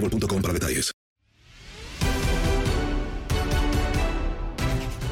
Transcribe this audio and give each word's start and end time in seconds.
para 0.00 0.52
detalles. 0.52 0.92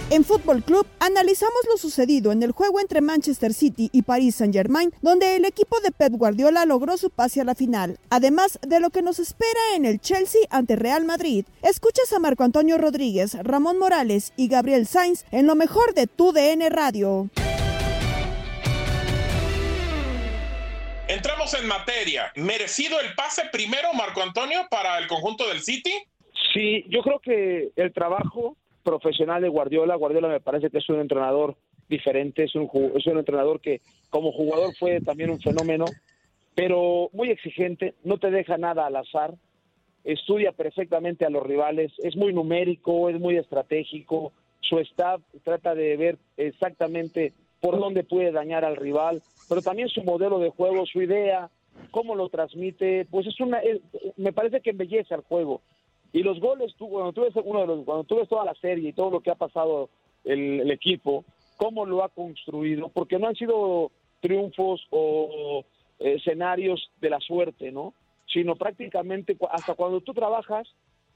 En 0.09 0.25
Fútbol 0.25 0.62
Club 0.62 0.87
analizamos 1.01 1.61
lo 1.69 1.77
sucedido 1.77 2.31
en 2.31 2.45
el 2.45 2.53
juego 2.53 2.79
entre 2.79 3.01
Manchester 3.01 3.53
City 3.53 3.91
y 3.92 4.03
Paris 4.03 4.37
Saint-Germain, 4.37 4.92
donde 5.03 5.34
el 5.34 5.45
equipo 5.45 5.81
de 5.81 5.91
Pep 5.91 6.12
Guardiola 6.12 6.64
logró 6.64 6.97
su 6.97 7.11
pase 7.11 7.41
a 7.41 7.45
la 7.45 7.57
final, 7.57 7.98
además 8.09 8.61
de 8.64 8.79
lo 8.79 8.91
que 8.91 9.03
nos 9.03 9.19
espera 9.19 9.61
en 9.75 9.84
el 9.84 10.01
Chelsea 10.01 10.42
ante 10.51 10.77
Real 10.77 11.05
Madrid. 11.05 11.45
Escuchas 11.62 12.12
a 12.12 12.20
Marco 12.20 12.45
Antonio 12.45 12.79
Rodríguez, 12.79 13.34
Ramón 13.42 13.81
Morales 13.81 14.33
y 14.37 14.47
Gabriel 14.47 14.87
Sainz 14.87 15.25
en 15.33 15.48
lo 15.48 15.57
mejor 15.57 15.92
de 15.92 16.07
tu 16.07 16.33
DN 16.33 16.69
Radio. 16.70 17.29
Entramos 21.08 21.55
en 21.55 21.68
materia. 21.68 22.33
¿Merecido 22.34 22.98
el 23.00 23.14
pase 23.14 23.42
primero, 23.52 23.92
Marco 23.94 24.22
Antonio, 24.22 24.67
para 24.68 24.98
el 24.98 25.06
conjunto 25.06 25.46
del 25.46 25.61
City? 25.61 25.92
Sí, 26.52 26.84
yo 26.89 27.00
creo 27.02 27.20
que 27.20 27.70
el 27.77 27.92
trabajo 27.92 28.56
profesional 28.83 29.40
de 29.40 29.48
Guardiola, 29.48 29.94
Guardiola 29.94 30.27
me 30.27 30.40
parece 30.40 30.68
que 30.68 30.78
es 30.78 30.89
un 30.89 30.98
entrenador 30.98 31.56
diferente, 31.89 32.42
es 32.44 32.56
un, 32.56 32.68
es 32.96 33.06
un 33.06 33.18
entrenador 33.18 33.61
que 33.61 33.83
como 34.11 34.33
jugador 34.33 34.74
fue 34.77 35.00
también 35.00 35.30
un 35.30 35.40
fenómeno, 35.40 35.84
pero 36.56 37.08
muy 37.12 37.30
exigente, 37.30 37.94
no 38.02 38.18
te 38.18 38.30
deja 38.30 38.58
nada 38.58 38.86
al 38.86 38.96
azar, 38.96 39.34
estudia 40.02 40.50
perfectamente 40.50 41.24
a 41.24 41.30
los 41.30 41.44
rivales, 41.44 41.92
es 41.98 42.17
muy 42.17 42.33
numérico, 42.33 43.08
es 43.11 43.20
muy 43.20 43.36
estratégico, 43.36 44.33
su 44.61 44.80
staff 44.80 45.20
trata 45.44 45.77
de 45.77 45.96
ver 45.96 46.18
exactamente 46.36 47.33
por 47.61 47.78
dónde 47.78 48.02
puede 48.02 48.33
dañar 48.33 48.64
al 48.64 48.77
rival, 48.77 49.23
pero 49.48 49.62
también 49.62 49.89
su 49.89 50.02
modelo 50.02 50.39
de 50.39 50.51
juego, 50.51 50.86
su 50.86 51.02
idea, 51.02 51.51
cómo 51.90 52.14
lo 52.14 52.29
transmite, 52.29 53.07
pues 53.11 53.27
es 53.27 53.39
una, 53.40 53.61
me 54.17 54.33
parece 54.33 54.61
que 54.61 54.70
embellece 54.70 55.14
al 55.14 55.23
juego. 55.23 55.61
Y 56.12 56.23
los 56.23 56.40
goles, 56.40 56.74
tú, 56.77 56.89
cuando 56.89 57.12
tú 57.12 57.23
ves 57.23 57.34
uno 57.45 57.61
de 57.61 57.67
los, 57.67 57.85
cuando 57.85 58.05
tú 58.05 58.17
ves 58.17 58.29
toda 58.29 58.45
la 58.45 58.55
serie 58.55 58.90
y 58.90 58.92
todo 58.92 59.11
lo 59.11 59.20
que 59.20 59.30
ha 59.30 59.35
pasado 59.35 59.90
el, 60.24 60.61
el 60.61 60.70
equipo, 60.70 61.24
cómo 61.56 61.85
lo 61.85 62.02
ha 62.02 62.08
construido, 62.08 62.89
porque 62.89 63.18
no 63.18 63.29
han 63.29 63.35
sido 63.35 63.90
triunfos 64.20 64.86
o 64.90 65.64
eh, 65.98 66.14
escenarios 66.14 66.90
de 67.01 67.11
la 67.11 67.20
suerte, 67.20 67.70
¿no? 67.73 67.95
Sino 68.33 68.56
prácticamente 68.56 69.36
hasta 69.51 69.74
cuando 69.74 70.01
tú 70.01 70.12
trabajas 70.14 70.68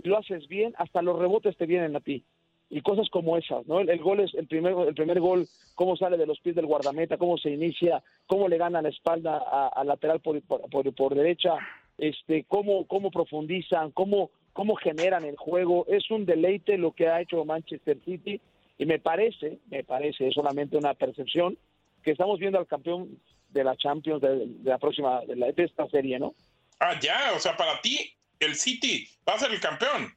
y 0.02 0.08
lo 0.08 0.18
haces 0.18 0.48
bien, 0.48 0.74
hasta 0.78 1.02
los 1.02 1.18
rebotes 1.18 1.56
te 1.56 1.66
vienen 1.66 1.96
a 1.96 2.00
ti. 2.00 2.24
Y 2.72 2.82
cosas 2.82 3.08
como 3.10 3.36
esas, 3.36 3.66
¿no? 3.66 3.80
El, 3.80 3.98
gol 3.98 4.20
es 4.20 4.32
el 4.34 4.46
primer, 4.46 4.74
el 4.86 4.94
primer 4.94 5.18
gol, 5.18 5.48
cómo 5.74 5.96
sale 5.96 6.16
de 6.16 6.26
los 6.26 6.38
pies 6.38 6.54
del 6.54 6.66
guardameta, 6.66 7.18
cómo 7.18 7.36
se 7.36 7.50
inicia, 7.50 8.00
cómo 8.28 8.46
le 8.48 8.58
gana 8.58 8.80
la 8.80 8.90
espalda 8.90 9.38
al 9.74 9.88
lateral 9.88 10.20
por, 10.20 10.40
por, 10.42 10.70
por- 10.70 10.94
por 10.94 11.14
derecha, 11.16 11.54
este, 11.98 12.44
cómo, 12.44 12.86
cómo 12.86 13.10
profundizan, 13.10 13.90
cómo, 13.90 14.30
cómo 14.52 14.76
generan 14.76 15.24
el 15.24 15.36
juego. 15.36 15.84
Es 15.88 16.08
un 16.12 16.24
deleite 16.26 16.78
lo 16.78 16.92
que 16.92 17.08
ha 17.08 17.20
hecho 17.20 17.44
Manchester 17.44 17.98
City 18.04 18.40
y 18.78 18.86
me 18.86 19.00
parece, 19.00 19.58
me 19.68 19.82
parece, 19.82 20.28
es 20.28 20.34
solamente 20.34 20.76
una 20.76 20.94
percepción, 20.94 21.58
que 22.04 22.12
estamos 22.12 22.38
viendo 22.38 22.58
al 22.58 22.66
campeón 22.68 23.18
de 23.50 23.64
la 23.64 23.76
Champions 23.76 24.22
de, 24.22 24.46
de 24.46 24.70
la 24.70 24.78
próxima, 24.78 25.22
de, 25.26 25.34
la- 25.34 25.50
de 25.50 25.64
esta 25.64 25.88
serie, 25.88 26.20
¿no? 26.20 26.34
Ah, 26.78 26.94
ya, 27.02 27.32
o 27.34 27.40
sea, 27.40 27.56
para 27.56 27.80
ti, 27.80 27.98
el 28.38 28.54
City 28.54 29.08
va 29.28 29.34
a 29.34 29.38
ser 29.40 29.50
el 29.50 29.60
campeón. 29.60 30.14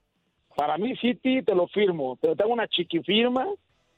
Para 0.56 0.78
mí 0.78 0.96
City 0.98 1.42
te 1.44 1.56
lo 1.56 1.68
firmo, 1.68 2.18
pero 2.22 2.36
tengo 2.36 2.54
una 2.54 2.68
chiquifirma. 2.68 3.48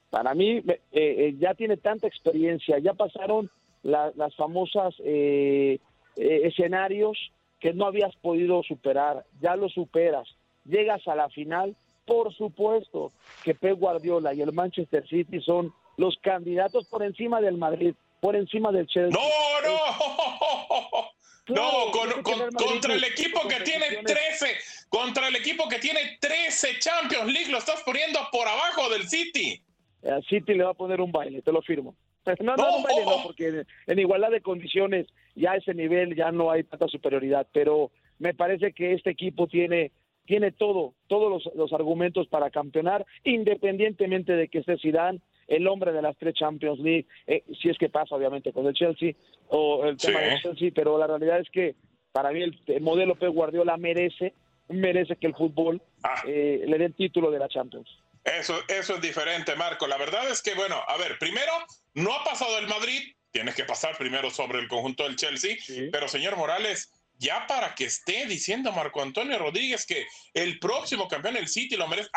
Para 0.09 0.33
mí 0.33 0.57
eh, 0.67 0.79
eh, 0.93 1.35
ya 1.37 1.53
tiene 1.53 1.77
tanta 1.77 2.07
experiencia, 2.07 2.79
ya 2.79 2.93
pasaron 2.93 3.49
la- 3.83 4.11
las 4.15 4.33
famosas 4.35 4.93
eh, 5.03 5.79
eh, 6.15 6.41
escenarios 6.45 7.17
que 7.59 7.73
no 7.73 7.85
habías 7.85 8.15
podido 8.17 8.63
superar, 8.63 9.25
ya 9.41 9.55
lo 9.55 9.67
superas, 9.69 10.27
llegas 10.65 11.05
a 11.07 11.15
la 11.15 11.29
final, 11.29 11.75
por 12.05 12.33
supuesto 12.33 13.11
que 13.43 13.55
Pep 13.55 13.77
Guardiola 13.79 14.33
y 14.33 14.41
el 14.41 14.53
Manchester 14.53 15.05
City 15.07 15.41
son 15.41 15.73
los 15.97 16.17
candidatos 16.21 16.87
por 16.87 17.03
encima 17.03 17.41
del 17.41 17.57
Madrid, 17.57 17.95
por 18.21 18.35
encima 18.35 18.71
del 18.71 18.87
Chelsea. 18.87 19.19
No, 19.19 19.69
no. 19.69 21.05
No, 21.47 21.91
con- 21.91 22.51
contra 22.53 22.93
el 22.95 23.03
equipo 23.03 23.47
que 23.47 23.59
tiene 23.61 23.85
competiciones- 23.95 24.39
13, 24.39 24.85
contra 24.89 25.27
el 25.27 25.35
equipo 25.35 25.67
que 25.69 25.77
tiene 25.79 26.17
13 26.19 26.79
Champions 26.79 27.31
League, 27.31 27.51
lo 27.51 27.59
estás 27.59 27.83
poniendo 27.83 28.19
por 28.31 28.47
abajo 28.47 28.89
del 28.89 29.07
City. 29.07 29.61
a 30.03 30.21
City 30.29 30.53
le 30.53 30.63
va 30.63 30.71
a 30.71 30.73
poner 30.75 31.01
un 31.01 31.11
baile, 31.11 31.41
te 31.41 31.51
lo 31.51 31.61
firmo. 31.61 31.95
No, 32.41 32.55
no, 32.55 32.77
un 32.77 32.83
baile 32.83 33.05
no, 33.05 33.23
porque 33.23 33.63
en 33.87 33.99
igualdad 33.99 34.31
de 34.31 34.41
condiciones 34.41 35.07
ya 35.35 35.51
a 35.51 35.57
ese 35.57 35.73
nivel 35.75 36.15
ya 36.15 36.31
no 36.31 36.49
hay 36.51 36.63
tanta 36.63 36.87
superioridad, 36.87 37.45
pero 37.53 37.91
me 38.19 38.33
parece 38.33 38.73
que 38.73 38.93
este 38.93 39.11
equipo 39.11 39.47
tiene 39.47 39.91
tiene 40.25 40.51
todo, 40.51 40.95
todos 41.05 41.29
los, 41.31 41.55
los 41.55 41.71
argumentos 41.71 42.27
para 42.27 42.49
campeonar, 42.49 43.05
independientemente 43.23 44.33
de 44.33 44.47
que 44.47 44.57
esté 44.59 44.75
Zidane, 44.79 45.19
el 45.47 45.67
hombre 45.67 45.91
de 45.91 46.01
las 46.01 46.17
tres 46.17 46.33
Champions 46.35 46.79
League, 46.79 47.05
eh, 47.27 47.43
si 47.61 47.69
es 47.69 47.77
que 47.77 47.89
pasa 47.89 48.15
obviamente 48.15 48.51
con 48.53 48.65
el 48.67 48.73
Chelsea 48.73 49.13
o 49.49 49.85
el 49.85 49.97
tema 49.97 50.19
Sí. 50.19 50.25
del 50.25 50.41
Chelsea, 50.41 50.71
pero 50.73 50.97
la 50.97 51.07
realidad 51.07 51.39
es 51.39 51.49
que 51.49 51.75
para 52.11 52.31
mí 52.31 52.41
el, 52.41 52.59
el 52.67 52.81
modelo 52.81 53.15
Pep 53.15 53.29
Guardiola 53.31 53.77
merece 53.77 54.33
merece 54.67 55.15
que 55.17 55.27
el 55.27 55.35
fútbol 55.35 55.79
eh, 56.25 56.63
le 56.65 56.77
dé 56.79 56.85
el 56.85 56.95
título 56.95 57.29
de 57.29 57.37
la 57.37 57.47
Champions. 57.47 57.87
Eso, 58.23 58.55
eso 58.67 58.95
es 58.95 59.01
diferente, 59.01 59.55
Marco. 59.55 59.85
La 59.85 59.97
verdad 59.97 60.27
es 60.31 60.41
que, 60.41 60.55
bueno, 60.55 60.77
a 60.87 60.97
ver, 60.97 61.19
primero, 61.19 61.51
no 61.93 62.11
ha 62.15 62.23
pasado 62.23 62.57
el 62.57 62.65
Madrid, 62.67 63.13
tienes 63.29 63.53
que 63.53 63.63
pasar 63.65 63.95
primero 63.95 64.31
sobre 64.31 64.57
el 64.57 64.67
conjunto 64.67 65.03
del 65.03 65.15
Chelsea, 65.17 65.57
pero 65.91 66.07
señor 66.07 66.35
Morales, 66.35 66.91
ya 67.17 67.45
para 67.47 67.73
que 67.75 67.85
esté 67.85 68.25
diciendo 68.25 68.71
Marco 68.71 69.01
Antonio 69.01 69.37
Rodríguez 69.39 69.85
que 69.85 70.05
el 70.33 70.59
próximo 70.59 71.07
campeón 71.07 71.35
del 71.35 71.47
City 71.47 71.75
lo 71.77 71.87
merece. 71.87 72.09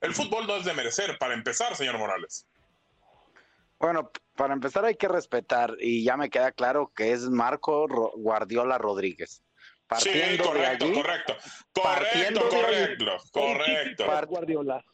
El 0.00 0.14
fútbol 0.14 0.46
no 0.46 0.56
es 0.56 0.64
de 0.64 0.74
merecer, 0.74 1.18
para 1.18 1.34
empezar, 1.34 1.76
señor 1.76 1.98
Morales. 1.98 2.46
Bueno, 3.78 4.10
para 4.34 4.54
empezar 4.54 4.84
hay 4.84 4.96
que 4.96 5.08
respetar 5.08 5.76
y 5.78 6.02
ya 6.02 6.16
me 6.16 6.30
queda 6.30 6.50
claro 6.52 6.90
que 6.96 7.12
es 7.12 7.28
Marco 7.28 7.86
Ro- 7.86 8.12
Guardiola 8.16 8.76
Rodríguez. 8.78 9.42
partiendo 9.86 10.42
sí, 10.44 10.48
correcto, 10.50 10.84
de 10.84 10.90
allí, 10.90 11.00
correcto, 11.00 11.36
partiendo 11.80 12.40
correcto, 12.48 13.04
de 13.04 13.10
allí, 13.12 13.30
correcto, 13.32 14.06
correcto. 14.06 14.26
Guardiola. 14.28 14.84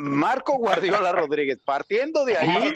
Marco 0.00 0.58
Guardiola 0.58 1.12
Rodríguez, 1.12 1.58
partiendo 1.64 2.24
de 2.24 2.36
ahí, 2.38 2.74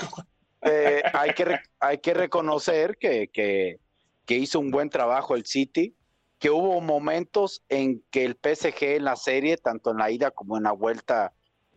eh, 0.63 1.03
hay, 1.13 1.33
que 1.35 1.59
hay 1.81 1.99
que 1.99 2.15
reconocer 2.15 2.97
que, 2.99 3.29
que, 3.29 3.79
que 4.27 4.37
hizo 4.37 4.61
un 4.61 4.71
buen 4.71 4.91
trabajo 4.91 5.35
el 5.35 5.47
City, 5.47 5.95
que 6.39 6.51
hubo 6.51 6.81
momentos 6.81 7.63
en 7.69 8.03
que 8.11 8.25
el 8.25 8.35
PSG 8.35 8.97
en 8.97 9.05
la 9.05 9.17
serie, 9.17 9.57
tanto 9.57 9.91
en 9.91 9.99
la 9.99 10.11
ida 10.11 10.31
como 10.31 10.57
en 10.57 10.65
la 10.65 10.73
vuelta, 10.73 11.33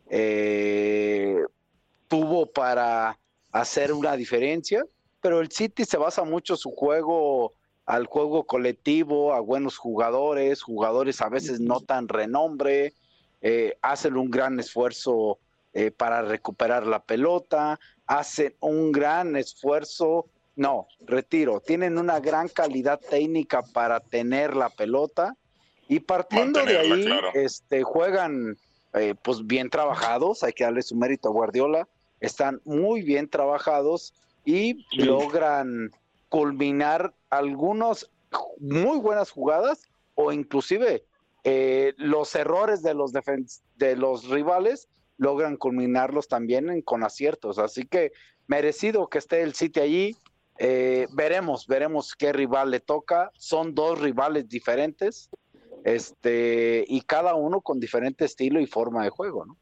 eh, 0.09 1.37
tuvo 2.07 2.45
para 2.45 3.19
hacer 3.51 3.93
una 3.93 4.15
diferencia, 4.15 4.85
pero 5.21 5.39
el 5.39 5.51
City 5.51 5.85
se 5.85 5.97
basa 5.97 6.23
mucho 6.23 6.55
su 6.55 6.71
juego 6.71 7.53
al 7.85 8.05
juego 8.05 8.45
colectivo, 8.45 9.33
a 9.33 9.39
buenos 9.39 9.77
jugadores, 9.77 10.61
jugadores 10.61 11.21
a 11.21 11.29
veces 11.29 11.59
no 11.59 11.81
tan 11.81 12.07
renombre, 12.07 12.93
eh, 13.41 13.77
hacen 13.81 14.15
un 14.15 14.31
gran 14.31 14.59
esfuerzo 14.59 15.39
eh, 15.73 15.91
para 15.91 16.21
recuperar 16.21 16.87
la 16.87 17.03
pelota, 17.03 17.79
hacen 18.05 18.55
un 18.59 18.91
gran 18.91 19.35
esfuerzo, 19.35 20.27
no, 20.55 20.87
retiro, 21.01 21.59
tienen 21.59 21.97
una 21.97 22.19
gran 22.19 22.47
calidad 22.47 22.99
técnica 22.99 23.63
para 23.73 23.99
tener 23.99 24.55
la 24.55 24.69
pelota 24.69 25.35
y 25.87 25.99
partiendo 25.99 26.63
de 26.65 26.77
ahí, 26.77 27.05
claro. 27.05 27.29
este, 27.33 27.83
juegan 27.83 28.57
eh, 28.93 29.15
pues 29.23 29.45
bien 29.45 29.69
trabajados, 29.69 30.43
hay 30.43 30.53
que 30.53 30.63
darle 30.63 30.81
su 30.83 30.95
mérito 30.95 31.29
a 31.29 31.31
Guardiola, 31.31 31.87
están 32.19 32.61
muy 32.63 33.01
bien 33.01 33.29
trabajados 33.29 34.13
y 34.45 34.85
logran 34.95 35.91
culminar 36.29 37.13
algunos 37.29 38.09
muy 38.59 38.97
buenas 38.99 39.29
jugadas 39.31 39.81
o 40.15 40.31
inclusive 40.31 41.03
eh, 41.43 41.93
los 41.97 42.33
errores 42.35 42.81
de 42.81 42.93
los 42.93 43.11
de 43.11 43.95
los 43.95 44.29
rivales 44.29 44.87
logran 45.17 45.57
culminarlos 45.57 46.27
también 46.27 46.69
en- 46.69 46.81
con 46.81 47.03
aciertos. 47.03 47.59
Así 47.59 47.85
que 47.85 48.11
merecido 48.47 49.07
que 49.09 49.17
esté 49.17 49.41
el 49.41 49.53
City 49.53 49.79
allí. 49.79 50.17
Eh, 50.59 51.07
veremos, 51.11 51.67
veremos 51.67 52.15
qué 52.15 52.31
rival 52.31 52.71
le 52.71 52.79
toca. 52.79 53.31
Son 53.37 53.73
dos 53.73 53.99
rivales 53.99 54.47
diferentes, 54.47 55.29
este, 55.83 56.85
y 56.87 57.01
cada 57.01 57.35
uno 57.35 57.61
con 57.61 57.79
diferente 57.79 58.25
estilo 58.25 58.59
y 58.59 58.67
forma 58.67 59.03
de 59.03 59.09
juego, 59.09 59.45
¿no? 59.45 59.57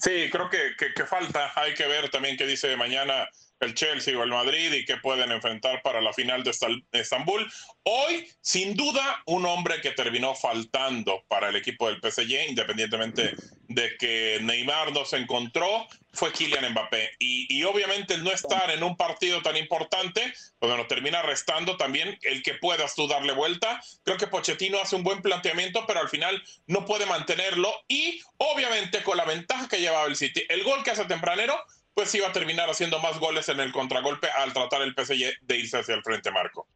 Sí, 0.00 0.30
creo 0.30 0.48
que, 0.48 1.04
falta. 1.04 1.52
Hay 1.56 1.74
que 1.74 1.86
ver 1.86 2.08
también 2.08 2.36
qué 2.38 2.46
dice 2.46 2.74
mañana 2.74 3.28
el 3.60 3.74
Chelsea 3.74 4.18
o 4.18 4.22
el 4.22 4.30
Madrid 4.30 4.72
y 4.72 4.86
qué 4.86 4.96
pueden 4.96 5.30
enfrentar 5.30 5.82
para 5.82 6.00
la 6.00 6.14
final 6.14 6.42
de 6.42 6.52
Estambul. 6.92 7.46
Hoy, 7.82 8.26
sin 8.40 8.74
duda, 8.74 9.22
un 9.26 9.44
hombre 9.44 9.82
que 9.82 9.90
terminó 9.90 10.34
faltando 10.34 11.22
para 11.28 11.50
el 11.50 11.56
equipo 11.56 11.88
del 11.88 12.00
PSG, 12.00 12.48
independientemente 12.48 13.34
de 13.70 13.96
que 13.98 14.38
Neymar 14.42 14.92
no 14.92 15.04
se 15.04 15.16
encontró, 15.16 15.86
fue 16.12 16.32
Kylian 16.32 16.72
Mbappé. 16.72 17.10
Y, 17.20 17.46
y 17.56 17.62
obviamente 17.62 18.18
no 18.18 18.32
estar 18.32 18.68
en 18.68 18.82
un 18.82 18.96
partido 18.96 19.42
tan 19.42 19.56
importante, 19.56 20.20
pues 20.58 20.76
nos 20.76 20.88
termina 20.88 21.22
restando 21.22 21.76
también 21.76 22.18
el 22.22 22.42
que 22.42 22.54
puedas 22.54 22.96
tú 22.96 23.06
darle 23.06 23.32
vuelta. 23.32 23.80
Creo 24.02 24.16
que 24.16 24.26
Pochettino 24.26 24.80
hace 24.80 24.96
un 24.96 25.04
buen 25.04 25.22
planteamiento, 25.22 25.84
pero 25.86 26.00
al 26.00 26.08
final 26.08 26.42
no 26.66 26.84
puede 26.84 27.06
mantenerlo. 27.06 27.70
Y 27.86 28.20
obviamente 28.38 29.04
con 29.04 29.16
la 29.16 29.24
ventaja 29.24 29.68
que 29.68 29.80
llevaba 29.80 30.06
el 30.06 30.16
City, 30.16 30.42
el 30.48 30.64
gol 30.64 30.82
que 30.82 30.90
hace 30.90 31.04
tempranero, 31.04 31.54
pues 31.94 32.12
iba 32.16 32.26
a 32.26 32.32
terminar 32.32 32.68
haciendo 32.68 32.98
más 32.98 33.20
goles 33.20 33.48
en 33.48 33.60
el 33.60 33.70
contragolpe 33.70 34.26
al 34.36 34.52
tratar 34.52 34.82
el 34.82 34.94
PSG 34.94 35.46
de 35.46 35.56
irse 35.56 35.78
hacia 35.78 35.94
el 35.94 36.02
frente, 36.02 36.32
Marco. 36.32 36.66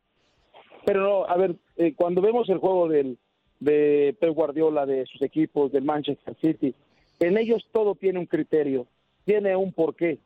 Pero 0.86 1.00
no, 1.00 1.24
a 1.24 1.36
ver, 1.36 1.56
eh, 1.76 1.92
cuando 1.96 2.20
vemos 2.20 2.48
el 2.50 2.58
juego 2.58 2.88
del, 2.88 3.18
de 3.58 4.16
Pep 4.20 4.30
Guardiola, 4.30 4.86
de 4.86 5.06
sus 5.06 5.22
equipos, 5.22 5.72
del 5.72 5.82
Manchester 5.82 6.36
City, 6.40 6.74
en 7.20 7.38
ellos 7.38 7.66
todo 7.72 7.94
tiene 7.94 8.18
un 8.18 8.26
criterio, 8.26 8.86
tiene 9.24 9.56
un 9.56 9.72
porqué. 9.72 10.18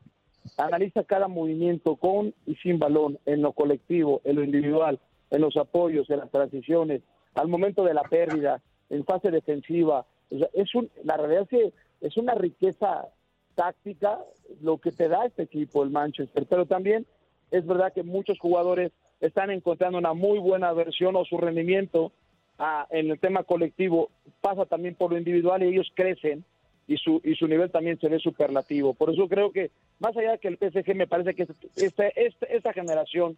Analiza 0.57 1.03
cada 1.03 1.27
movimiento 1.27 1.95
con 1.95 2.33
y 2.45 2.55
sin 2.55 2.79
balón, 2.79 3.19
en 3.25 3.41
lo 3.41 3.53
colectivo, 3.53 4.21
en 4.23 4.37
lo 4.37 4.43
individual, 4.43 4.99
en 5.31 5.41
los 5.41 5.57
apoyos, 5.57 6.09
en 6.09 6.17
las 6.17 6.31
transiciones, 6.31 7.01
al 7.35 7.47
momento 7.47 7.83
de 7.83 7.93
la 7.93 8.03
pérdida, 8.03 8.61
en 8.89 9.05
fase 9.05 9.31
defensiva. 9.31 10.05
O 10.31 10.37
sea, 10.37 10.49
es 10.53 10.73
un, 10.75 10.89
la 11.03 11.17
realidad 11.17 11.43
es 11.43 11.49
que 11.49 11.73
es 12.01 12.17
una 12.17 12.35
riqueza 12.35 13.07
táctica 13.55 14.19
lo 14.61 14.77
que 14.77 14.91
te 14.91 15.07
da 15.07 15.25
este 15.25 15.43
equipo, 15.43 15.83
el 15.83 15.89
Manchester, 15.89 16.45
pero 16.49 16.65
también 16.65 17.05
es 17.51 17.65
verdad 17.65 17.93
que 17.93 18.03
muchos 18.03 18.39
jugadores 18.39 18.91
están 19.19 19.51
encontrando 19.51 19.97
una 19.97 20.13
muy 20.13 20.39
buena 20.39 20.71
versión 20.71 21.15
o 21.15 21.25
su 21.25 21.37
rendimiento 21.37 22.11
ah, 22.57 22.87
en 22.89 23.11
el 23.11 23.19
tema 23.19 23.43
colectivo 23.43 24.09
pasa 24.41 24.65
también 24.65 24.95
por 24.95 25.11
lo 25.11 25.17
individual 25.17 25.61
y 25.61 25.67
ellos 25.67 25.91
crecen 25.93 26.45
y 26.89 26.97
su, 26.97 27.21
y 27.23 27.35
su 27.35 27.47
nivel 27.47 27.69
también 27.69 27.99
se 27.99 28.09
ve 28.09 28.17
superlativo. 28.17 28.95
Por 28.95 29.13
eso 29.13 29.27
creo 29.27 29.51
que, 29.51 29.69
más 29.99 30.17
allá 30.17 30.39
que 30.39 30.47
el 30.47 30.57
PSG, 30.57 30.95
me 30.95 31.05
parece 31.05 31.35
que 31.35 31.43
esta, 31.75 32.07
esta, 32.07 32.47
esta 32.47 32.73
generación 32.73 33.37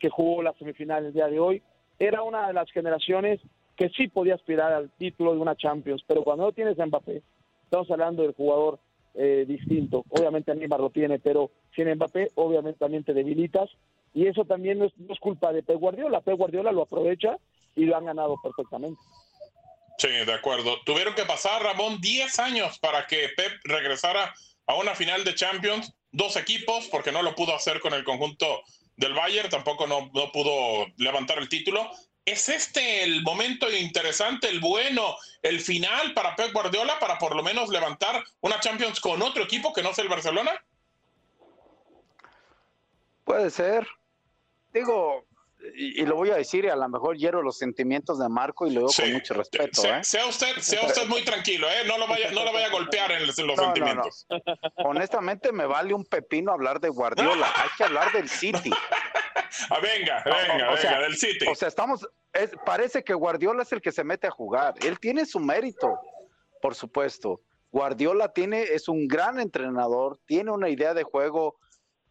que 0.00 0.10
jugó 0.10 0.42
la 0.42 0.52
semifinal 0.54 1.06
el 1.06 1.12
día 1.12 1.28
de 1.28 1.38
hoy 1.38 1.62
era 2.00 2.24
una 2.24 2.48
de 2.48 2.52
las 2.52 2.68
generaciones 2.72 3.38
que 3.76 3.88
sí 3.90 4.08
podía 4.08 4.34
aspirar 4.34 4.72
al 4.72 4.90
título 4.90 5.32
de 5.32 5.38
una 5.38 5.54
Champions, 5.54 6.02
pero 6.08 6.24
cuando 6.24 6.44
no 6.44 6.52
tienes 6.52 6.78
a 6.80 6.84
Mbappé, 6.84 7.22
estamos 7.62 7.88
hablando 7.88 8.22
del 8.22 8.34
jugador 8.34 8.80
eh, 9.14 9.44
distinto. 9.46 10.04
Obviamente 10.08 10.52
Neymar 10.52 10.80
lo 10.80 10.90
tiene, 10.90 11.20
pero 11.20 11.52
sin 11.76 11.88
Mbappé, 11.88 12.30
obviamente 12.34 12.80
también 12.80 13.04
te 13.04 13.14
debilitas. 13.14 13.70
Y 14.12 14.26
eso 14.26 14.44
también 14.44 14.80
no 14.80 14.86
es, 14.86 14.98
no 14.98 15.14
es 15.14 15.20
culpa 15.20 15.52
de 15.52 15.62
Pep 15.62 15.78
Guardiola. 15.78 16.20
Pep 16.20 16.36
Guardiola 16.36 16.72
lo 16.72 16.82
aprovecha 16.82 17.38
y 17.76 17.84
lo 17.84 17.96
han 17.96 18.06
ganado 18.06 18.34
perfectamente. 18.42 19.00
Sí, 20.02 20.08
de 20.08 20.32
acuerdo. 20.32 20.82
Tuvieron 20.82 21.14
que 21.14 21.24
pasar, 21.24 21.62
Ramón, 21.62 22.00
10 22.00 22.40
años 22.40 22.76
para 22.80 23.06
que 23.06 23.28
Pep 23.36 23.60
regresara 23.62 24.34
a 24.66 24.74
una 24.74 24.96
final 24.96 25.22
de 25.22 25.36
Champions. 25.36 25.94
Dos 26.10 26.34
equipos, 26.34 26.88
porque 26.88 27.12
no 27.12 27.22
lo 27.22 27.36
pudo 27.36 27.54
hacer 27.54 27.78
con 27.78 27.94
el 27.94 28.02
conjunto 28.02 28.64
del 28.96 29.14
Bayern, 29.14 29.48
tampoco 29.48 29.86
no, 29.86 30.10
no 30.12 30.32
pudo 30.32 30.88
levantar 30.96 31.38
el 31.38 31.48
título. 31.48 31.88
¿Es 32.24 32.48
este 32.48 33.04
el 33.04 33.22
momento 33.22 33.70
interesante, 33.70 34.48
el 34.48 34.58
bueno, 34.58 35.14
el 35.40 35.60
final 35.60 36.14
para 36.14 36.34
Pep 36.34 36.52
Guardiola 36.52 36.98
para 36.98 37.16
por 37.16 37.36
lo 37.36 37.44
menos 37.44 37.68
levantar 37.68 38.24
una 38.40 38.58
Champions 38.58 38.98
con 38.98 39.22
otro 39.22 39.44
equipo 39.44 39.72
que 39.72 39.84
no 39.84 39.94
sea 39.94 40.02
el 40.02 40.10
Barcelona? 40.10 40.50
Puede 43.22 43.50
ser. 43.50 43.86
Digo, 44.74 45.24
y, 45.74 46.02
y 46.02 46.06
lo 46.06 46.16
voy 46.16 46.30
a 46.30 46.36
decir, 46.36 46.64
y 46.64 46.68
a 46.68 46.76
lo 46.76 46.88
mejor 46.88 47.16
hiero 47.16 47.42
los 47.42 47.58
sentimientos 47.58 48.18
de 48.18 48.28
Marco 48.28 48.66
y 48.66 48.70
lo 48.70 48.80
digo 48.80 48.88
Sí. 48.90 49.02
con 49.02 49.12
mucho 49.12 49.34
respeto. 49.34 49.80
Sea, 49.80 49.98
¿eh? 50.00 50.04
sea 50.04 50.26
usted, 50.26 50.56
sea 50.58 50.86
usted 50.86 51.06
muy 51.06 51.22
tranquilo, 51.24 51.68
¿eh? 51.68 51.84
No 51.86 51.98
lo 51.98 52.06
vaya, 52.06 52.30
no 52.32 52.44
lo 52.44 52.52
vaya 52.52 52.66
a 52.66 52.70
golpear 52.70 53.12
en 53.12 53.26
los, 53.26 53.38
No, 53.38 53.46
no, 53.46 53.56
sentimientos. 53.56 54.26
Honestamente, 54.76 55.52
me 55.52 55.66
vale 55.66 55.94
un 55.94 56.04
pepino 56.04 56.52
hablar 56.52 56.80
de 56.80 56.88
Guardiola. 56.88 57.46
Hay 57.56 57.68
que 57.76 57.84
hablar 57.84 58.12
del 58.12 58.28
City. 58.28 58.70
Ah, 59.70 59.78
venga, 59.80 60.22
venga, 60.24 60.54
o 60.70 60.74
venga, 60.74 60.76
sea, 60.78 61.00
del 61.00 61.16
City. 61.16 61.46
O 61.50 61.54
sea, 61.54 61.68
estamos. 61.68 62.08
es- 62.32 62.52
parece 62.64 63.04
que 63.04 63.14
Guardiola 63.14 63.62
es 63.62 63.72
el 63.72 63.80
que 63.80 63.92
se 63.92 64.02
mete 64.04 64.26
a 64.26 64.30
jugar. 64.30 64.74
Él 64.82 64.98
tiene 64.98 65.26
su 65.26 65.38
mérito, 65.40 65.98
por 66.60 66.74
supuesto. 66.74 67.40
Guardiola 67.70 68.32
tiene, 68.32 68.62
es 68.62 68.88
un 68.88 69.06
gran 69.08 69.40
entrenador, 69.40 70.18
tiene 70.26 70.50
una 70.50 70.68
idea 70.68 70.92
de 70.94 71.04
juego 71.04 71.56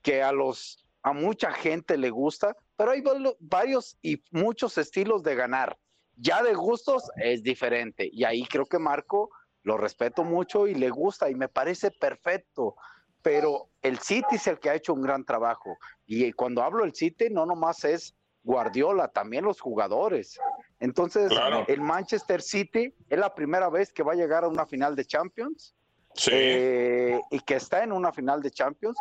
que 0.02 0.24
a 0.24 0.32
los 0.32 0.86
a 1.04 1.14
mucha 1.14 1.52
gente 1.52 1.98
le 1.98 2.12
gusta, 2.12 2.56
pero 2.82 2.94
hay 2.94 3.04
varios 3.40 3.96
y 4.02 4.24
muchos 4.32 4.76
estilos 4.80 5.22
de 5.22 5.36
ganar. 5.36 5.78
Ya 6.16 6.42
de 6.42 6.56
gustos 6.56 7.12
es 7.18 7.44
diferente. 7.44 8.10
Y 8.12 8.24
ahí 8.24 8.44
creo 8.46 8.66
que 8.66 8.80
Marco 8.80 9.30
lo 9.62 9.78
respeto 9.78 10.24
mucho 10.24 10.66
y 10.66 10.74
le 10.74 10.90
gusta 10.90 11.30
y 11.30 11.36
me 11.36 11.48
parece 11.48 11.92
perfecto. 11.92 12.76
Pero 13.22 13.70
el 13.84 14.00
City 14.00 14.34
es 14.38 14.48
el 14.48 14.58
que 14.60 14.72
ha 14.72 14.74
hecho 14.74 14.96
un 14.96 15.04
gran 15.04 15.24
trabajo. 15.26 15.78
Y 16.08 16.32
cuando 16.32 16.64
hablo 16.64 16.82
del 16.82 16.96
City, 16.96 17.28
no 17.30 17.46
nomás 17.46 17.84
es 17.84 18.16
Guardiola, 18.42 19.10
también 19.10 19.46
los 19.46 19.62
jugadores. 19.62 20.40
Entonces, 20.80 21.30
Claro. 21.30 21.64
el 21.68 21.82
Manchester 21.82 22.42
City 22.42 22.96
es 23.12 23.20
la 23.20 23.36
primera 23.36 23.70
vez 23.70 23.94
que 23.94 24.02
va 24.02 24.14
a 24.14 24.16
llegar 24.16 24.44
a 24.44 24.48
una 24.48 24.66
final 24.66 24.96
de 24.96 25.06
Champions 25.06 25.76
Sí. 26.16 26.32
eh, 26.34 27.22
y 27.30 27.42
que 27.42 27.58
está 27.58 27.84
en 27.84 27.92
una 27.92 28.12
final 28.12 28.42
de 28.42 28.50
Champions. 28.50 28.98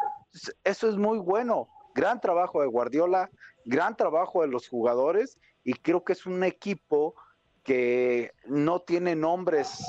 Eso 0.64 0.86
es 0.86 0.96
muy 0.98 1.18
bueno. 1.18 1.70
Gran 1.94 2.20
trabajo 2.20 2.60
de 2.60 2.66
Guardiola, 2.66 3.30
gran 3.64 3.96
trabajo 3.96 4.42
de 4.42 4.48
los 4.48 4.68
jugadores 4.68 5.38
y 5.64 5.74
creo 5.74 6.04
que 6.04 6.12
es 6.12 6.26
un 6.26 6.44
equipo 6.44 7.14
que 7.62 8.32
no 8.46 8.80
tiene 8.80 9.14
nombres 9.14 9.84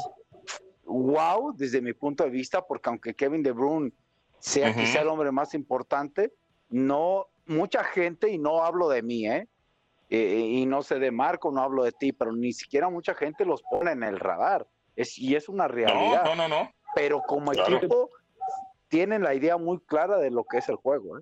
wow 0.83 1.53
desde 1.55 1.81
mi 1.81 1.93
punto 1.93 2.23
de 2.23 2.29
vista, 2.29 2.61
porque 2.65 2.89
aunque 2.89 3.13
Kevin 3.13 3.43
De 3.43 3.51
Bruyne 3.51 3.93
sea 4.39 4.73
quizá 4.75 5.01
el 5.01 5.07
hombre 5.07 5.31
más 5.31 5.53
importante, 5.53 6.33
no 6.69 7.27
mucha 7.45 7.83
gente, 7.83 8.29
y 8.29 8.37
no 8.37 8.63
hablo 8.63 8.89
de 8.89 9.01
mí, 9.03 9.27
¿eh? 9.27 9.47
Eh, 10.09 10.39
y 10.39 10.65
no 10.65 10.83
sé 10.83 10.99
de 10.99 11.11
Marco, 11.11 11.51
no 11.51 11.61
hablo 11.61 11.83
de 11.83 11.93
ti, 11.93 12.11
pero 12.11 12.33
ni 12.33 12.51
siquiera 12.51 12.89
mucha 12.89 13.13
gente 13.13 13.45
los 13.45 13.61
pone 13.63 13.91
en 13.91 14.03
el 14.03 14.19
radar. 14.19 14.67
Es, 14.95 15.17
y 15.17 15.35
es 15.35 15.47
una 15.47 15.67
realidad 15.69 16.25
No, 16.25 16.35
no, 16.35 16.47
no, 16.49 16.63
no. 16.63 16.71
pero 16.93 17.21
como 17.21 17.51
Claro. 17.51 17.77
equipo 17.77 18.09
tienen 18.89 19.23
la 19.23 19.33
idea 19.33 19.55
muy 19.55 19.79
clara 19.79 20.17
de 20.17 20.29
lo 20.29 20.43
que 20.43 20.57
es 20.57 20.67
el 20.67 20.75
juego. 20.75 21.19
¿eh? 21.19 21.21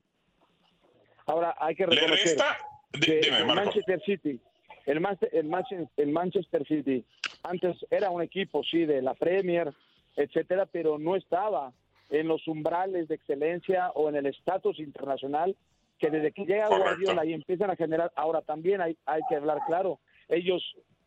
Ahora 1.29 1.55
hay 1.59 1.75
que 1.75 1.85
Le 1.85 1.95
reconocer. 1.95 2.25
resta, 2.25 2.57
que 2.91 3.19
dime, 3.21 3.37
el 3.37 3.45
Marco. 3.45 3.61
Manchester 3.65 4.01
City, 4.03 4.39
el, 4.87 4.99
Mas- 4.99 5.17
el, 5.31 5.47
Manche- 5.47 5.87
el 5.97 6.11
Manchester 6.11 6.65
City, 6.67 7.05
antes 7.43 7.77
era 7.91 8.09
un 8.09 8.21
equipo, 8.23 8.63
sí, 8.63 8.85
de 8.85 9.01
la 9.01 9.13
Premier, 9.13 9.71
etcétera, 10.15 10.65
pero 10.65 10.97
no 10.97 11.15
estaba 11.15 11.71
en 12.09 12.27
los 12.27 12.47
umbrales 12.47 13.07
de 13.07 13.15
excelencia 13.15 13.91
o 13.91 14.09
en 14.09 14.15
el 14.15 14.25
estatus 14.25 14.79
internacional 14.79 15.55
que 15.99 16.09
desde 16.09 16.31
que 16.31 16.45
llega 16.45 16.65
Correcto. 16.67 16.85
Guardiola 16.85 17.25
y 17.25 17.33
empiezan 17.33 17.69
a 17.69 17.75
generar, 17.75 18.11
ahora 18.15 18.41
también 18.41 18.81
hay, 18.81 18.97
hay 19.05 19.21
que 19.29 19.35
hablar 19.35 19.59
claro, 19.67 19.99
ellos 20.29 20.63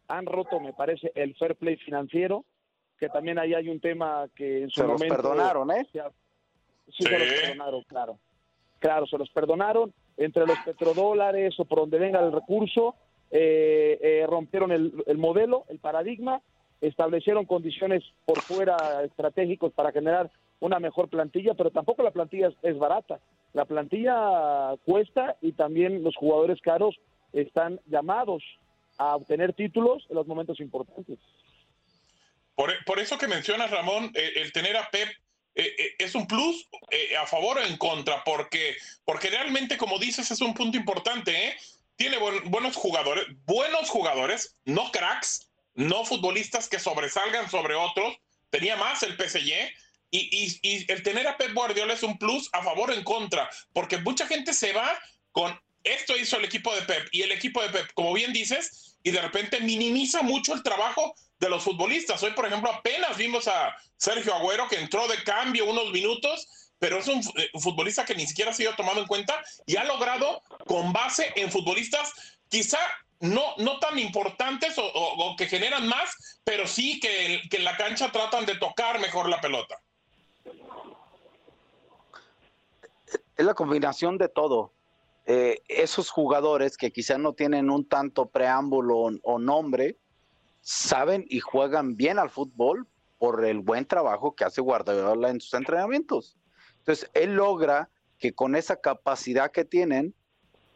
han 0.07 0.27
roto, 0.27 0.61
me 0.61 0.73
parece, 0.75 1.11
el 1.15 1.35
fair 1.35 1.57
play 1.57 1.77
financiero, 1.79 2.45
que 3.01 3.09
también 3.09 3.39
ahí 3.39 3.55
hay 3.55 3.69
un 3.69 3.81
tema 3.81 4.29
que 4.37 4.63
en 4.63 4.71
su 4.71 4.83
Se 4.83 4.87
los 4.87 4.93
momento 4.93 5.17
perdonaron, 5.17 5.71
¿eh? 5.73 5.87
se 5.91 6.01
Sí, 6.93 7.05
se 7.05 7.19
los 7.19 7.29
perdonaron, 7.41 7.83
claro. 7.85 8.19
Claro, 8.83 9.07
se 9.07 9.17
los 9.17 9.31
perdonaron 9.31 9.95
entre 10.17 10.45
los 10.45 10.59
petrodólares 10.65 11.55
o 11.61 11.65
por 11.65 11.79
donde 11.79 12.01
venga 12.01 12.19
el 12.19 12.33
recurso, 12.33 12.97
eh, 13.31 13.97
eh, 14.03 14.27
rompieron 14.29 14.73
el, 14.73 14.93
el 15.07 15.19
modelo, 15.19 15.65
el 15.69 15.79
paradigma, 15.79 16.43
establecieron 16.81 17.47
condiciones 17.47 18.03
por 18.27 18.43
fuera 18.43 19.05
estratégicos 19.05 19.73
para 19.73 19.93
generar 19.93 20.33
una 20.59 20.81
mejor 20.81 21.09
plantilla, 21.09 21.55
pero 21.55 21.71
tampoco 21.71 22.03
la 22.03 22.11
plantilla 22.11 22.51
es, 22.63 22.77
barata. 22.77 23.21
La 23.53 23.67
plantilla 23.67 24.75
cuesta 24.85 25.37
y 25.41 25.53
también 25.53 26.03
los 26.03 26.17
jugadores 26.17 26.61
caros 26.61 26.97
están 27.33 27.79
llamados 27.87 28.43
a 28.99 29.15
obtener 29.15 29.53
títulos 29.53 30.05
en 30.11 30.17
los 30.17 30.27
momentos 30.27 30.59
importantes. 30.59 31.21
Por, 32.57 32.99
eso 32.99 33.17
que 33.17 33.29
mencionas, 33.29 33.71
Ramón, 33.71 34.11
eh, 34.15 34.33
el 34.37 34.51
tener 34.51 34.77
a 34.77 34.89
Pep 34.91 35.09
eh, 35.55 35.75
eh, 35.79 35.95
es 35.99 36.15
un 36.15 36.27
plus 36.27 36.69
eh, 36.91 37.17
a 37.17 37.27
favor 37.27 37.59
o 37.59 37.63
en 37.65 37.77
contra, 37.77 38.23
porque, 38.25 38.77
porque 39.05 39.31
realmente, 39.31 39.77
como 39.77 39.99
dices, 39.99 40.31
es 40.31 40.41
un 40.41 40.55
punto 40.55 40.77
importante. 40.77 41.57
Tiene 41.97 42.19
buen- 42.19 42.51
buenos 42.51 42.75
jugadores, 42.77 43.27
buenos 43.47 43.89
jugadores, 43.91 44.57
no 44.65 44.91
cracks, 44.91 45.49
no 45.75 46.05
futbolistas 46.05 46.69
que 46.69 46.79
sobresalgan 46.79 47.51
sobre 47.51 47.75
otros. 47.75 48.17
Tenía 48.51 48.77
más 48.77 49.03
el 49.03 49.17
PSG. 49.17 49.71
Y- 50.15 50.59
y 50.63 50.93
el 50.93 51.03
tener 51.03 51.27
a 51.27 51.39
Pep 51.39 51.55
Guardiola 51.55 51.95
es 51.95 52.03
un 52.03 52.19
plus 52.19 52.51
a 52.53 52.63
favor 52.63 52.91
o 52.91 52.95
en 52.95 53.03
contra, 53.03 53.49
porque 53.73 53.97
mucha 53.99 54.27
gente 54.27 54.53
se 54.53 54.73
va 54.75 54.99
con 55.33 55.59
esto 55.85 56.17
hizo 56.17 56.37
el 56.37 56.45
equipo 56.45 56.73
de 56.75 56.83
Pep 56.83 57.09
y 57.13 57.23
el 57.23 57.33
equipo 57.33 57.63
de 57.63 57.71
Pep, 57.71 57.91
como 57.95 58.13
bien 58.13 58.33
dices, 58.33 58.97
y 59.03 59.11
de 59.11 59.21
repente 59.23 59.59
minimiza 59.61 60.23
mucho 60.23 60.53
el 60.55 60.63
trabajo 60.63 61.15
de 61.43 61.49
los 61.49 61.65
futbolistas. 61.65 62.23
Hoy, 62.23 62.31
por 62.31 62.47
ejemplo, 62.47 62.71
apenas 62.71 63.17
vimos 63.17 63.49
a 63.49 63.75
Sergio 63.97 64.33
Agüero 64.33 64.69
que 64.69 64.79
entró 64.79 65.09
de 65.09 65.21
cambio 65.25 65.69
unos 65.69 65.91
minutos, 65.91 66.47
pero 66.79 66.99
es 66.99 67.09
un 67.09 67.19
eh, 67.19 67.51
futbolista 67.59 68.05
que 68.05 68.15
ni 68.15 68.29
siquiera 68.29 68.53
ha 68.53 68.55
sido 68.55 68.77
tomado 68.77 69.01
en 69.01 69.09
cuenta 69.09 69.43
y 69.67 69.77
ha 69.77 69.83
logrado 69.83 70.41
con 70.67 70.93
base 70.93 71.33
en 71.35 71.51
futbolistas 71.51 72.13
quizá 72.49 72.79
no, 73.19 73.43
no 73.59 73.81
tan 73.81 73.99
importantes 73.99 74.75
o, 74.79 75.35
que 75.37 75.47
generan 75.47 75.89
más, 75.89 76.41
pero 76.45 76.69
sí 76.69 77.01
que, 77.01 77.43
en 77.51 77.65
la 77.65 77.77
cancha 77.77 78.13
tratan 78.13 78.47
de 78.47 78.55
tocar 78.55 79.01
mejor 79.01 79.29
la 79.29 79.41
pelota. 79.41 79.81
es 83.37 83.47
la 83.47 83.55
combinación 83.55 84.17
de 84.17 84.29
todo. 84.29 84.73
Eh, 85.27 85.61
esos 85.67 86.11
jugadores 86.11 86.77
que 86.77 86.93
quizás 86.93 87.19
no 87.19 87.33
tienen 87.33 87.69
un 87.71 87.89
tanto 87.89 88.27
preámbulo 88.27 89.11
o 89.23 89.39
nombre, 89.41 89.97
saben 90.63 91.25
y 91.29 91.41
juegan 91.41 91.97
bien 91.97 92.19
al 92.19 92.31
fútbol 92.31 92.89
por 93.19 93.45
el 93.45 93.61
buen 93.61 93.85
trabajo 93.85 94.35
que 94.35 94.45
hace 94.45 94.61
Guardiola 94.61 95.29
en 95.29 95.41
sus 95.41 95.55
entrenamientos. 95.55 96.39
Entonces, 96.79 97.11
él 97.15 97.35
logra 97.35 97.91
que 98.19 98.33
con 98.33 98.57
esa 98.57 98.77
capacidad 98.77 99.51
que 99.51 99.65
tienen, 99.65 100.15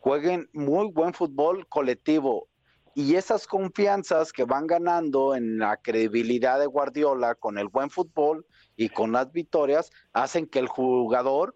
jueguen 0.01 0.49
muy 0.53 0.89
buen 0.89 1.15
fútbol 1.15 1.67
colectivo. 1.69 2.49
Y 2.95 3.15
esas 3.15 3.47
confianzas 3.47 4.33
que 4.33 4.45
van 4.45 4.67
ganando 4.67 5.35
en 5.35 5.59
la 5.59 5.77
credibilidad 5.77 6.59
de 6.59 6.67
Guardiola 6.67 7.35
con 7.35 7.59
el 7.59 7.69
buen 7.69 7.91
fútbol 7.91 8.47
y 8.77 8.89
con 8.89 9.13
las 9.13 9.31
victorias, 9.33 9.91
hacen 10.13 10.47
que 10.47 10.59
el 10.59 10.69
jugador 10.69 11.55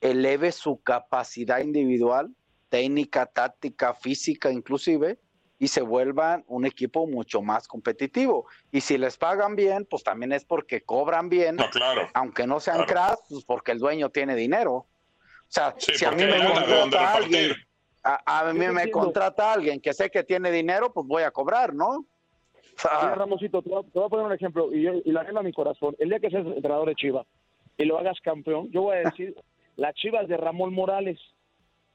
eleve 0.00 0.52
su 0.52 0.80
capacidad 0.82 1.60
individual, 1.60 2.34
técnica, 2.68 3.26
táctica, 3.26 3.94
física 3.94 4.52
inclusive, 4.52 5.18
y 5.58 5.68
se 5.68 5.80
vuelvan 5.80 6.44
un 6.48 6.66
equipo 6.66 7.06
mucho 7.06 7.40
más 7.42 7.66
competitivo. 7.66 8.46
Y 8.70 8.80
si 8.82 8.98
les 8.98 9.16
pagan 9.16 9.56
bien, 9.56 9.86
pues 9.88 10.02
también 10.04 10.32
es 10.32 10.44
porque 10.44 10.82
cobran 10.82 11.28
bien, 11.28 11.56
No, 11.56 11.68
claro. 11.70 12.08
aunque 12.14 12.46
no 12.46 12.60
sean 12.60 12.84
cracks, 12.84 13.22
pues 13.28 13.44
porque 13.44 13.72
el 13.72 13.78
dueño 13.78 14.10
tiene 14.10 14.34
dinero. 14.34 14.72
O 14.74 14.86
sea, 15.48 15.74
Sí, 15.78 15.94
si 15.94 16.04
a 16.04 16.10
mí 16.10 16.24
me 16.24 16.38
contrata 16.44 17.14
alguien, 17.14 17.52
a, 18.02 18.40
a 18.48 18.52
mí 18.52 18.58
me 18.58 18.66
entiendo. 18.66 18.98
contrata 18.98 19.52
alguien 19.52 19.80
que 19.80 19.94
sé 19.94 20.10
que 20.10 20.24
tiene 20.24 20.50
dinero, 20.50 20.92
pues 20.92 21.06
voy 21.06 21.22
a 21.22 21.30
cobrar, 21.30 21.74
¿no? 21.74 22.04
Mira, 22.84 23.14
Ramosito, 23.14 23.62
te 23.62 23.70
voy, 23.70 23.84
a, 24.04 24.08
poner 24.08 24.26
un 24.26 24.32
ejemplo 24.32 24.70
y, 24.72 24.82
yo, 24.82 24.92
y 25.02 25.10
la 25.10 25.22
anhelo 25.22 25.40
a 25.40 25.42
mi 25.42 25.52
corazón. 25.52 25.96
El 25.98 26.10
día 26.10 26.20
que 26.20 26.28
seas 26.28 26.46
entrenador 26.46 26.88
de 26.88 26.94
Chivas 26.94 27.26
y 27.78 27.84
lo 27.86 27.98
hagas 27.98 28.18
campeón, 28.22 28.70
yo 28.70 28.82
voy 28.82 28.96
a 28.96 29.08
decir 29.08 29.34
las 29.76 29.94
Chivas 29.94 30.28
de 30.28 30.36
Ramón 30.36 30.74
Morales. 30.74 31.18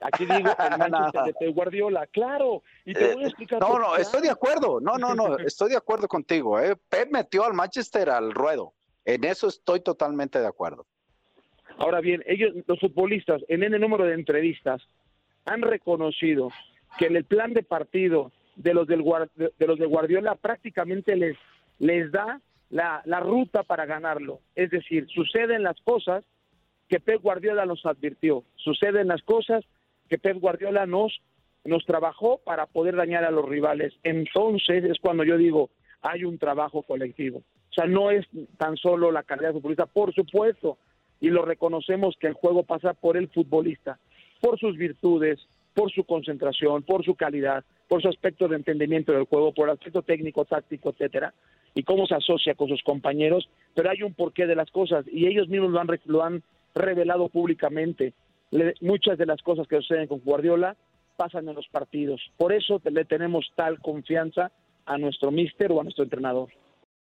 Aquí 0.01 0.25
digo 0.25 0.49
el 0.57 0.77
Manchester 0.79 1.33
de 1.39 1.51
Guardiola. 1.51 2.07
Claro, 2.07 2.63
y 2.85 2.93
te 2.93 3.11
Eh, 3.11 3.13
voy 3.15 3.23
a 3.23 3.27
explicar. 3.27 3.59
No, 3.61 3.77
no, 3.79 3.93
qué. 3.95 4.01
estoy 4.01 4.21
de 4.21 4.29
acuerdo. 4.31 4.79
No, 4.81 4.97
no, 4.97 5.13
no, 5.13 5.37
estoy 5.37 5.69
de 5.71 5.77
acuerdo 5.77 6.07
contigo. 6.07 6.59
¿eh? 6.59 6.75
Pep 6.89 7.09
metió 7.11 7.45
al 7.45 7.53
Manchester 7.53 8.09
al 8.09 8.31
ruedo. 8.33 8.73
En 9.05 9.23
eso 9.23 9.47
estoy 9.47 9.81
totalmente 9.81 10.39
de 10.39 10.47
acuerdo. 10.47 10.85
Ahora 11.77 12.01
bien, 12.01 12.23
ellos, 12.27 12.53
los 12.67 12.79
futbolistas, 12.79 13.41
en 13.47 13.63
el 13.63 13.79
número 13.79 14.05
de 14.05 14.13
entrevistas, 14.13 14.81
han 15.45 15.61
reconocido 15.61 16.49
que 16.97 17.05
en 17.07 17.15
el 17.15 17.25
plan 17.25 17.53
de 17.53 17.63
partido 17.63 18.31
de 18.55 18.73
los, 18.73 18.85
del, 18.87 19.03
de, 19.35 19.51
de 19.57 19.67
los 19.67 19.79
de 19.79 19.85
Guardiola 19.85 20.35
prácticamente 20.35 21.15
les, 21.15 21.37
les 21.79 22.11
da 22.11 22.41
la, 22.69 23.01
la 23.05 23.19
ruta 23.19 23.63
para 23.63 23.85
ganarlo. 23.85 24.39
Es 24.55 24.69
decir, 24.69 25.07
suceden 25.09 25.63
las 25.63 25.79
cosas 25.81 26.23
que 26.89 26.99
Pep 26.99 27.21
Guardiola 27.21 27.65
nos 27.65 27.85
advirtió, 27.85 28.43
suceden 28.57 29.07
las 29.07 29.21
cosas 29.23 29.63
que 30.11 30.17
Pep 30.17 30.39
Guardiola 30.41 30.85
nos, 30.85 31.21
nos 31.63 31.85
trabajó 31.85 32.41
para 32.43 32.65
poder 32.65 32.97
dañar 32.97 33.23
a 33.23 33.31
los 33.31 33.47
rivales. 33.47 33.93
Entonces 34.03 34.83
es 34.83 34.99
cuando 34.99 35.23
yo 35.23 35.37
digo, 35.37 35.69
hay 36.01 36.25
un 36.25 36.37
trabajo 36.37 36.81
colectivo. 36.83 37.37
O 37.37 37.73
sea, 37.73 37.85
no 37.85 38.11
es 38.11 38.27
tan 38.57 38.75
solo 38.75 39.09
la 39.13 39.23
calidad 39.23 39.53
futbolista, 39.53 39.85
por 39.85 40.13
supuesto, 40.13 40.77
y 41.21 41.29
lo 41.29 41.45
reconocemos 41.45 42.17
que 42.19 42.27
el 42.27 42.33
juego 42.33 42.63
pasa 42.63 42.93
por 42.93 43.15
el 43.15 43.29
futbolista, 43.29 43.99
por 44.41 44.59
sus 44.59 44.75
virtudes, 44.75 45.39
por 45.73 45.89
su 45.93 46.03
concentración, 46.03 46.83
por 46.83 47.05
su 47.05 47.15
calidad, 47.15 47.63
por 47.87 48.01
su 48.01 48.09
aspecto 48.09 48.49
de 48.49 48.57
entendimiento 48.57 49.13
del 49.13 49.23
juego, 49.23 49.53
por 49.53 49.69
el 49.69 49.75
aspecto 49.75 50.01
técnico, 50.01 50.43
táctico, 50.43 50.89
etcétera, 50.89 51.33
y 51.73 51.83
cómo 51.83 52.05
se 52.05 52.15
asocia 52.15 52.53
con 52.55 52.67
sus 52.67 52.83
compañeros, 52.83 53.47
pero 53.73 53.89
hay 53.89 54.03
un 54.03 54.13
porqué 54.13 54.45
de 54.45 54.55
las 54.55 54.69
cosas 54.71 55.05
y 55.09 55.27
ellos 55.27 55.47
mismos 55.47 55.71
lo 55.71 55.79
han, 55.79 55.87
lo 56.03 56.21
han 56.21 56.43
revelado 56.75 57.29
públicamente. 57.29 58.11
Le- 58.51 58.75
muchas 58.81 59.17
de 59.17 59.25
las 59.25 59.41
cosas 59.41 59.67
que 59.67 59.77
suceden 59.77 60.07
con 60.07 60.19
Guardiola 60.19 60.75
pasan 61.17 61.47
en 61.49 61.55
los 61.55 61.67
partidos. 61.67 62.21
Por 62.37 62.53
eso 62.53 62.81
le 62.83 63.05
tenemos 63.05 63.51
tal 63.55 63.79
confianza 63.79 64.51
a 64.85 64.97
nuestro 64.97 65.31
mister 65.31 65.71
o 65.71 65.79
a 65.79 65.83
nuestro 65.83 66.03
entrenador. 66.03 66.49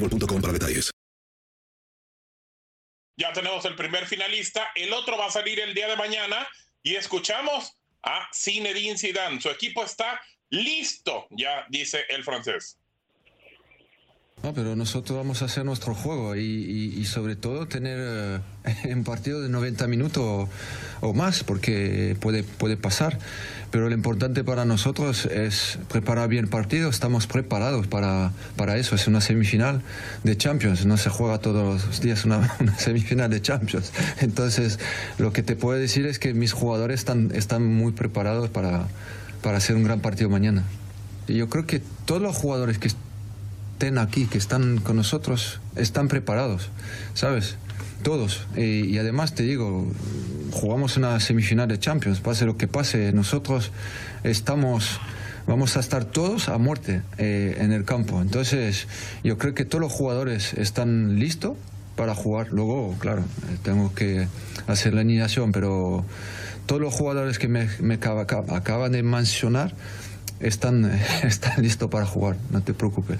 boostmobile.com 0.00 0.40
para 0.40 0.52
detalles. 0.52 0.90
Ya 3.18 3.32
tenemos 3.32 3.64
el 3.64 3.74
primer 3.76 4.06
finalista, 4.06 4.68
el 4.74 4.92
otro 4.92 5.16
va 5.16 5.26
a 5.26 5.30
salir 5.30 5.58
el 5.60 5.72
día 5.74 5.88
de 5.88 5.96
mañana 5.96 6.46
y 6.82 6.96
escuchamos 6.96 7.72
a 8.02 8.28
Zinedine 8.34 8.98
Zidane. 8.98 9.40
Su 9.40 9.48
equipo 9.48 9.82
está 9.84 10.20
listo, 10.50 11.26
ya 11.30 11.64
dice 11.70 12.04
el 12.10 12.24
francés. 12.24 12.76
No, 14.42 14.52
pero 14.52 14.76
nosotros 14.76 15.16
vamos 15.16 15.40
a 15.40 15.46
hacer 15.46 15.64
nuestro 15.64 15.94
juego 15.94 16.36
y, 16.36 16.40
y- 16.42 17.00
y 17.00 17.04
sobre 17.06 17.36
todo 17.36 17.66
tener 17.66 17.98
eh, 17.98 18.40
un 18.92 19.02
partido 19.02 19.40
de 19.40 19.48
90 19.48 19.86
minutos 19.86 20.22
o, 20.22 20.48
o 21.00 21.14
más, 21.14 21.42
porque 21.42 22.16
puede, 22.20 22.44
puede 22.44 22.76
pasar. 22.76 23.18
Pero 23.70 23.88
lo 23.88 23.94
importante 23.94 24.44
para 24.44 24.64
nosotros 24.64 25.26
es 25.26 25.78
preparar 25.90 26.28
bien 26.28 26.44
el 26.44 26.50
partido. 26.50 26.88
Estamos 26.88 27.26
preparados 27.26 27.86
para, 27.86 28.32
para 28.56 28.76
eso. 28.76 28.94
Es 28.94 29.06
una 29.06 29.20
semifinal 29.20 29.82
de 30.22 30.36
Champions. 30.36 30.86
No 30.86 30.96
se 30.96 31.10
juega 31.10 31.38
todos 31.38 31.84
los 31.84 32.00
días 32.00 32.24
una, 32.26 32.56
semifinal 32.78 33.30
de 33.30 33.42
Champions. 33.42 33.92
Entonces, 34.20 34.78
lo 35.18 35.32
que 35.32 35.42
te 35.42 35.56
puedo 35.56 35.78
decir 35.78 36.06
es 36.06 36.18
que 36.18 36.34
mis 36.34 36.52
jugadores 36.52 37.00
están, 37.00 37.30
están 37.34 37.66
muy 37.66 37.92
preparados 37.92 38.48
para, 38.50 38.86
para 39.42 39.58
hacer 39.58 39.76
un 39.76 39.84
gran 39.84 40.00
partido 40.00 40.30
mañana. 40.30 40.62
Y 41.28 41.34
yo 41.34 41.48
creo 41.48 41.66
que 41.66 41.82
todos 42.04 42.22
los 42.22 42.36
jugadores 42.36 42.78
que 42.78 42.88
estén 42.88 43.98
aquí, 43.98 44.26
que 44.26 44.38
están 44.38 44.78
con 44.78 44.96
nosotros, 44.96 45.60
están 45.74 46.08
preparados, 46.08 46.68
¿sabes? 47.14 47.56
Todos. 48.02 48.46
Y, 48.56 48.96
además 48.98 49.34
te 49.34 49.42
digo, 49.42 49.86
jugamos 50.52 50.96
una 50.96 51.18
semifinal 51.20 51.68
de 51.68 51.78
Champions, 51.78 52.20
pase 52.20 52.44
lo 52.44 52.56
que 52.56 52.68
pase, 52.68 53.12
nosotros 53.12 53.72
estamos, 54.24 55.00
vamos 55.46 55.76
a 55.76 55.80
estar 55.80 56.04
todos 56.04 56.48
a 56.48 56.58
muerte 56.58 57.02
eh, 57.18 57.56
en 57.60 57.72
el 57.72 57.84
campo. 57.84 58.20
Entonces, 58.22 58.86
yo 59.24 59.38
creo 59.38 59.54
que 59.54 59.64
todos 59.64 59.82
los 59.82 59.92
jugadores 59.92 60.52
están 60.54 61.18
listos 61.18 61.56
para 61.96 62.14
jugar. 62.14 62.48
Luego, 62.52 62.94
claro, 62.98 63.22
eh, 63.22 63.56
tengo 63.62 63.92
que 63.94 64.28
hacer 64.66 64.94
la 64.94 65.00
alineación, 65.00 65.50
pero 65.52 66.04
todos 66.66 66.80
los 66.80 66.94
jugadores 66.94 67.38
que 67.38 67.48
me, 67.48 67.68
me 67.80 67.94
acaba- 67.94 68.22
acaba- 68.22 68.56
acaban 68.56 68.92
de 68.92 69.02
mencionar 69.02 69.72
están, 70.40 70.84
están 71.24 71.62
listos 71.62 71.90
para 71.90 72.06
jugar, 72.06 72.36
no 72.50 72.60
te 72.62 72.74
preocupes. 72.74 73.18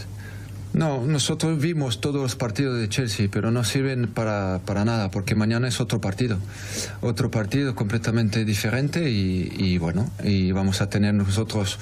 No, 0.77 1.07
nosotros 1.07 1.59
vimos 1.59 2.03
todos 2.03 2.21
los 2.21 2.37
partidos 2.37 2.79
de 2.79 2.87
Chelsea, 2.91 3.29
pero 3.33 3.51
no 3.51 3.65
sirven 3.65 4.09
para, 4.09 4.61
para 4.67 4.85
nada, 4.85 5.11
porque 5.11 5.35
mañana 5.35 5.69
es 5.69 5.81
otro 5.81 6.03
partido. 6.03 6.39
Otro 7.01 7.31
partido 7.31 7.75
completamente 7.75 8.45
diferente 8.45 9.11
y, 9.11 9.51
y 9.57 9.79
bueno, 9.79 10.11
y 10.23 10.53
vamos 10.53 10.83
a 10.83 10.91
tener 10.91 11.15
nosotros 11.15 11.79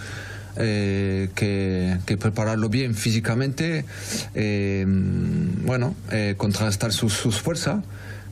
eh, 0.58 1.28
que, 1.34 2.16
prepararlo 2.20 2.68
bien 2.68 2.94
físicamente, 2.94 3.84
eh, 4.36 4.86
bueno, 4.86 5.96
eh, 6.12 6.34
contrastar 6.36 6.92
sus, 6.92 7.14
sus 7.14 7.40
fuerzas 7.40 7.82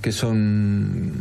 que 0.00 0.12
son 0.12 1.12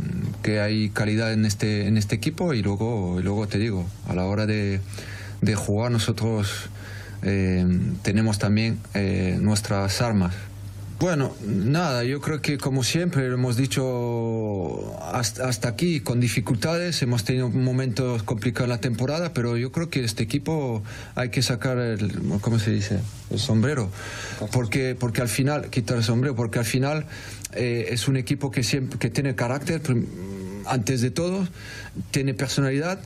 que 0.43 0.59
hay 0.59 0.89
calidad 0.89 1.33
en 1.33 1.45
este 1.45 1.87
en 1.87 1.97
este 1.97 2.15
equipo 2.15 2.55
y 2.55 2.63
luego 2.63 3.19
y 3.19 3.23
luego 3.23 3.47
te 3.47 3.59
digo 3.59 3.87
a 4.07 4.15
la 4.15 4.25
hora 4.25 4.47
de, 4.47 4.79
de 5.41 5.55
jugar 5.55 5.91
nosotros 5.91 6.69
eh, 7.23 7.65
tenemos 8.01 8.39
también 8.39 8.79
eh, 8.93 9.37
nuestras 9.39 10.01
armas. 10.01 10.33
Bueno, 11.01 11.33
nada, 11.43 12.03
yo 12.03 12.21
creo 12.21 12.43
que 12.43 12.59
como 12.59 12.83
siempre 12.83 13.27
lo 13.27 13.33
hemos 13.33 13.57
dicho 13.57 14.99
hasta, 15.01 15.47
hasta 15.47 15.69
aquí 15.69 15.99
con 15.99 16.19
dificultades, 16.19 17.01
hemos 17.01 17.23
tenido 17.23 17.49
momentos 17.49 18.21
complicados 18.21 18.69
la 18.69 18.79
temporada, 18.79 19.33
pero 19.33 19.57
yo 19.57 19.71
creo 19.71 19.89
que 19.89 20.03
este 20.03 20.21
equipo 20.21 20.83
hay 21.15 21.29
que 21.29 21.41
sacar 21.41 21.79
el, 21.79 22.21
¿cómo 22.41 22.59
se 22.59 22.69
dice? 22.69 22.99
El 23.31 23.39
sombrero, 23.39 23.89
porque, 24.51 24.95
porque 24.97 25.21
al 25.21 25.27
final, 25.27 25.71
quitar 25.71 25.97
el 25.97 26.03
sombrero, 26.03 26.35
porque 26.35 26.59
al 26.59 26.65
final 26.65 27.07
eh, 27.53 27.87
es 27.89 28.07
un 28.07 28.15
equipo 28.15 28.51
que, 28.51 28.61
siempre, 28.61 28.99
que 28.99 29.09
tiene 29.09 29.33
carácter, 29.33 29.81
antes 30.67 31.01
de 31.01 31.09
todo, 31.09 31.47
tiene 32.11 32.35
personalidad 32.35 32.99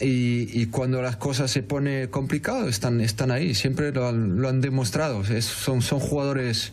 y, 0.00 0.48
y 0.60 0.66
cuando 0.66 1.00
las 1.02 1.16
cosas 1.16 1.50
se 1.50 1.62
pone 1.62 2.08
complicado 2.10 2.68
están, 2.68 3.00
están 3.00 3.30
ahí, 3.30 3.54
siempre 3.54 3.92
lo 3.92 4.08
han, 4.08 4.40
lo 4.40 4.48
han 4.48 4.60
demostrado, 4.60 5.22
Es- 5.22 5.44
son, 5.46 5.80
son 5.82 6.00
jugadores, 6.00 6.72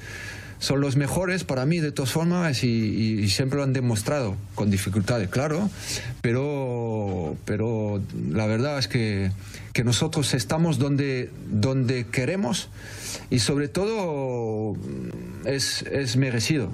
son 0.59 0.81
los 0.81 0.95
mejores 0.97 1.43
para 1.43 1.65
mí 1.65 1.79
de 1.79 1.91
todas 1.91 2.11
formas 2.11 2.63
y, 2.63 2.67
y- 2.67 3.19
y 3.19 3.29
siempre 3.29 3.57
lo 3.57 3.63
han 3.63 3.73
demostrado, 3.73 4.35
con 4.55 4.69
dificultades, 4.71 5.29
claro, 5.29 5.69
pero, 6.21 7.37
pero 7.45 8.01
la 8.31 8.45
verdad 8.45 8.77
es 8.79 8.87
que, 8.87 9.31
que 9.73 9.83
nosotros 9.83 10.33
estamos 10.33 10.77
donde, 10.79 11.29
donde 11.49 12.05
queremos 12.05 12.69
y 13.29 13.39
sobre 13.39 13.67
todo 13.69 14.75
es, 15.45 15.83
es 15.83 16.17
merecido. 16.17 16.71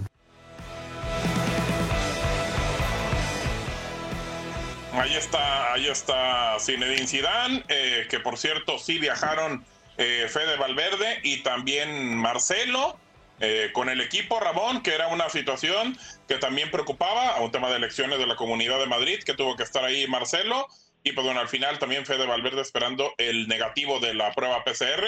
Ahí 4.91 5.15
está, 5.15 5.73
ahí 5.73 5.87
está 5.87 6.57
Zinedine 6.59 7.07
Zidane, 7.07 7.63
eh, 7.67 8.07
que 8.09 8.19
por 8.19 8.37
cierto 8.37 8.79
sí 8.79 8.97
viajaron 8.97 9.63
eh, 9.97 10.27
Fede 10.29 10.57
Valverde 10.57 11.19
y 11.23 11.43
también 11.43 12.15
Marcelo 12.15 12.97
eh, 13.41 13.69
con 13.71 13.87
el 13.87 14.01
equipo 14.01 14.39
Ramón, 14.39 14.81
que 14.81 14.93
era 14.93 15.07
una 15.07 15.29
situación 15.29 15.97
que 16.27 16.37
también 16.37 16.71
preocupaba, 16.71 17.29
a 17.29 17.41
un 17.41 17.51
tema 17.51 17.69
de 17.69 17.77
elecciones 17.77 18.19
de 18.19 18.27
la 18.27 18.35
Comunidad 18.35 18.79
de 18.79 18.87
Madrid, 18.87 19.23
que 19.23 19.33
tuvo 19.33 19.55
que 19.55 19.63
estar 19.63 19.83
ahí 19.85 20.07
Marcelo, 20.07 20.67
y 21.03 21.13
pues 21.13 21.25
bueno, 21.25 21.39
al 21.39 21.47
final 21.47 21.79
también 21.79 22.05
Fede 22.05 22.25
Valverde 22.25 22.61
esperando 22.61 23.13
el 23.17 23.47
negativo 23.47 23.99
de 23.99 24.13
la 24.13 24.33
prueba 24.33 24.63
PCR. 24.65 25.05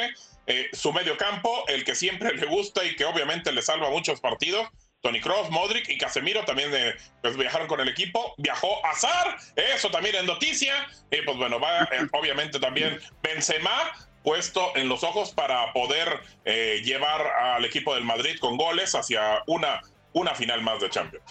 Eh, 0.48 0.70
su 0.72 0.94
medio 0.94 1.18
campo, 1.18 1.66
el 1.68 1.84
que 1.84 1.94
siempre 1.94 2.34
le 2.34 2.46
gusta 2.46 2.86
y 2.86 2.96
que 2.96 3.06
obviamente 3.06 3.52
le 3.52 3.62
salva 3.62 3.90
muchos 3.90 4.22
partidos, 4.22 4.68
Tony 5.02 5.20
Cross, 5.20 5.50
Modric 5.50 5.90
y 5.90 5.98
Casemiro 5.98 6.46
también 6.46 6.72
eh, 6.74 6.94
pues 7.22 7.36
viajaron 7.36 7.68
con 7.68 7.80
el 7.80 7.90
equipo. 7.90 8.34
Viajó 8.38 8.86
Azar, 8.86 9.38
eso 9.56 9.90
también 9.90 10.16
es 10.16 10.24
noticia. 10.24 10.74
Y 11.10 11.22
pues 11.24 11.38
bueno, 11.38 11.60
va 11.60 11.84
eh, 11.84 12.08
obviamente 12.14 12.60
también 12.60 13.00
Benzema 13.22 13.92
puesto 14.24 14.76
en 14.76 14.88
los 14.88 15.04
ojos 15.04 15.32
para 15.32 15.74
poder 15.74 16.08
eh, 16.46 16.82
llevar 16.84 17.22
al 17.22 17.66
equipo 17.66 17.96
del 17.96 18.04
Madrid 18.04 18.38
con 18.40 18.58
goles 18.58 18.94
hacia 18.94 19.44
una, 19.48 19.82
una 20.14 20.36
final 20.36 20.62
más 20.62 20.82
de 20.82 20.90
Champions. 20.90 21.26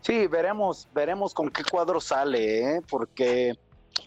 Sí, 0.00 0.26
veremos, 0.26 0.88
veremos 0.94 1.34
con 1.34 1.50
qué 1.50 1.64
cuadro 1.64 2.00
sale, 2.00 2.76
¿eh? 2.76 2.80
porque 2.88 3.58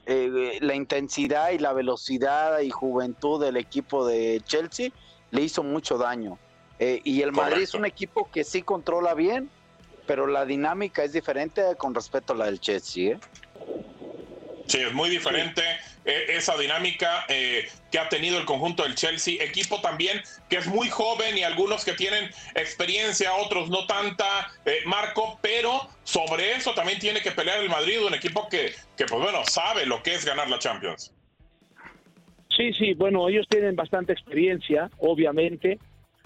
eh, 0.06 0.58
la 0.62 0.74
intensidad 0.74 1.52
y 1.52 1.60
la 1.60 1.74
velocidad 1.74 2.60
y 2.62 2.70
juventud 2.70 3.44
del 3.44 3.58
equipo 3.58 4.08
de 4.08 4.42
Chelsea 4.46 4.90
le 5.32 5.42
hizo 5.42 5.64
mucho 5.64 5.98
daño. 5.98 6.40
Eh, 6.82 7.00
y 7.04 7.22
el 7.22 7.32
Madrid 7.32 7.62
es 7.62 7.76
un 7.76 7.86
equipo 7.86 8.30
que 8.32 8.44
sí 8.44 8.64
controla 8.64 9.14
bien, 9.14 9.52
pero 10.08 10.26
la 10.26 10.46
dinámica 10.46 11.04
es 11.04 11.14
diferente 11.14 11.62
con 11.78 11.94
respecto 11.94 12.34
a 12.34 12.36
la 12.36 12.46
del 12.46 12.60
Chelsea. 12.60 13.14
¿eh? 13.14 13.20
Sí, 14.66 14.80
es 14.80 14.92
muy 14.92 15.10
diferente 15.10 15.62
eh, 16.06 16.26
esa 16.30 16.58
dinámica 16.58 17.26
eh, 17.30 17.70
que 17.92 18.00
ha 18.00 18.10
tenido 18.10 18.40
el 18.40 18.46
conjunto 18.46 18.82
del 18.82 18.96
Chelsea, 18.96 19.44
equipo 19.44 19.80
también 19.80 20.24
que 20.50 20.58
es 20.58 20.66
muy 20.66 20.90
joven 20.90 21.38
y 21.38 21.44
algunos 21.44 21.86
que 21.86 21.94
tienen 21.94 22.32
experiencia, 22.56 23.32
otros 23.36 23.70
no 23.70 23.86
tanta, 23.86 24.50
eh, 24.66 24.80
Marco, 24.86 25.38
pero 25.40 25.88
sobre 26.04 26.54
eso 26.56 26.74
también 26.74 26.98
tiene 26.98 27.22
que 27.22 27.32
pelear 27.32 27.60
el 27.60 27.70
Madrid, 27.70 28.04
un 28.04 28.16
equipo 28.16 28.50
que, 28.50 28.74
que 28.98 29.06
pues 29.06 29.22
bueno, 29.22 29.46
sabe 29.46 29.86
lo 29.86 30.02
que 30.02 30.16
es 30.16 30.26
ganar 30.26 30.50
la 30.50 30.58
Champions. 30.58 31.14
Sí, 32.58 32.74
sí, 32.74 32.96
bueno, 32.96 33.30
ellos 33.30 33.46
tienen 33.48 33.76
bastante 33.76 34.14
experiencia, 34.14 34.90
obviamente. 34.98 35.78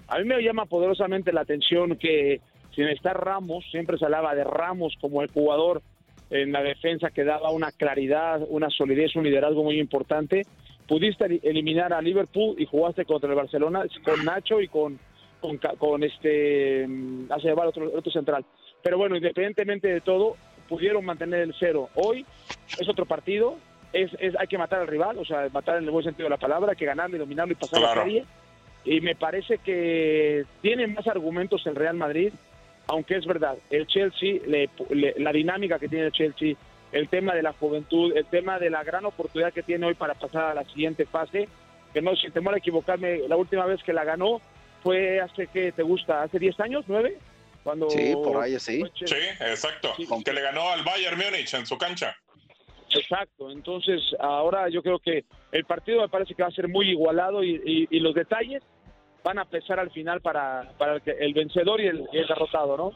A 0.08 0.18
mí 0.18 0.24
me 0.24 0.40
llama 0.42 0.66
poderosamente 0.66 1.32
la 1.32 1.42
atención 1.42 1.96
que 1.96 2.40
sin 2.74 2.88
estar 2.88 3.18
Ramos, 3.18 3.64
siempre 3.70 3.98
se 3.98 4.04
hablaba 4.04 4.34
de 4.34 4.44
Ramos 4.44 4.94
como 5.00 5.22
el 5.22 5.30
jugador 5.30 5.82
en 6.30 6.52
la 6.52 6.62
defensa 6.62 7.10
que 7.10 7.24
daba 7.24 7.50
una 7.50 7.72
claridad, 7.72 8.42
una 8.48 8.68
solidez, 8.68 9.16
un 9.16 9.24
liderazgo 9.24 9.62
muy 9.64 9.80
importante. 9.80 10.42
Pudiste 10.86 11.40
eliminar 11.42 11.92
a 11.92 12.02
Liverpool 12.02 12.54
y 12.58 12.66
jugaste 12.66 13.04
contra 13.04 13.30
el 13.30 13.36
Barcelona 13.36 13.84
con 14.04 14.24
Nacho 14.24 14.60
y 14.60 14.68
con 14.68 14.98
con, 15.40 15.58
con 15.78 16.02
este 16.02 16.86
mm, 16.86 17.30
hace 17.30 17.48
llevar 17.48 17.68
otro, 17.68 17.90
otro 17.94 18.12
central. 18.12 18.44
Pero 18.82 18.98
bueno, 18.98 19.16
independientemente 19.16 19.88
de 19.88 20.00
todo, 20.00 20.36
pudieron 20.68 21.04
mantener 21.04 21.40
el 21.40 21.54
cero. 21.58 21.88
Hoy 21.94 22.24
es 22.78 22.88
otro 22.88 23.06
partido, 23.06 23.56
es, 23.92 24.10
es 24.18 24.34
hay 24.38 24.46
que 24.46 24.58
matar 24.58 24.80
al 24.80 24.86
rival, 24.86 25.18
o 25.18 25.24
sea, 25.24 25.48
matar 25.52 25.78
en 25.78 25.84
el 25.84 25.90
buen 25.90 26.04
sentido 26.04 26.26
de 26.26 26.30
la 26.30 26.38
palabra, 26.38 26.72
hay 26.72 26.76
que 26.76 26.86
ganarle, 26.86 27.18
dominarlo 27.18 27.52
y 27.52 27.56
pasar 27.56 27.80
la 27.80 27.94
serie. 27.94 28.24
Y 28.86 29.00
me 29.00 29.14
parece 29.16 29.58
que 29.58 30.44
tiene 30.62 30.86
más 30.86 31.06
argumentos 31.08 31.66
el 31.66 31.74
Real 31.74 31.96
Madrid, 31.96 32.32
aunque 32.86 33.16
es 33.16 33.26
verdad, 33.26 33.56
el 33.68 33.86
Chelsea, 33.88 34.34
le, 34.46 34.70
le, 34.90 35.14
la 35.18 35.32
dinámica 35.32 35.78
que 35.78 35.88
tiene 35.88 36.06
el 36.06 36.12
Chelsea, 36.12 36.54
el 36.92 37.08
tema 37.08 37.34
de 37.34 37.42
la 37.42 37.52
juventud, 37.52 38.16
el 38.16 38.24
tema 38.26 38.58
de 38.60 38.70
la 38.70 38.84
gran 38.84 39.04
oportunidad 39.04 39.52
que 39.52 39.64
tiene 39.64 39.86
hoy 39.86 39.94
para 39.94 40.14
pasar 40.14 40.44
a 40.44 40.54
la 40.54 40.64
siguiente 40.64 41.04
fase, 41.04 41.48
que 41.92 42.00
no, 42.00 42.14
sin 42.14 42.30
temor 42.30 42.54
a 42.54 42.58
equivocarme, 42.58 43.26
la 43.28 43.36
última 43.36 43.66
vez 43.66 43.82
que 43.82 43.92
la 43.92 44.04
ganó 44.04 44.40
fue 44.84 45.20
hace 45.20 45.48
que 45.48 45.72
te 45.72 45.82
gusta, 45.82 46.22
hace 46.22 46.38
10 46.38 46.60
años, 46.60 46.84
9, 46.86 47.18
cuando 47.64 47.90
Sí, 47.90 48.12
por 48.14 48.40
ahí 48.40 48.56
sí. 48.60 48.84
Sí, 49.04 49.16
exacto. 49.40 49.94
Que 50.24 50.32
le 50.32 50.40
ganó 50.42 50.70
al 50.70 50.84
Bayern 50.84 51.18
Múnich 51.18 51.52
en 51.54 51.66
su 51.66 51.76
cancha. 51.76 52.16
Exacto, 52.94 53.50
entonces 53.50 54.00
ahora 54.20 54.68
yo 54.68 54.80
creo 54.80 55.00
que 55.00 55.24
el 55.50 55.64
partido 55.64 56.02
me 56.02 56.08
parece 56.08 56.34
que 56.36 56.42
va 56.44 56.48
a 56.48 56.52
ser 56.52 56.68
muy 56.68 56.88
igualado 56.90 57.42
y, 57.42 57.60
y- 57.66 57.88
y 57.90 57.98
los 57.98 58.14
detalles 58.14 58.62
van 59.26 59.40
a 59.40 59.44
pesar 59.44 59.80
al 59.80 59.90
final 59.90 60.20
para, 60.20 60.70
para 60.78 60.94
el, 60.94 61.02
el 61.18 61.34
vencedor 61.34 61.80
y 61.80 61.88
el, 61.88 62.08
y 62.12 62.18
el 62.18 62.28
derrotado, 62.28 62.76
¿no? 62.76 62.90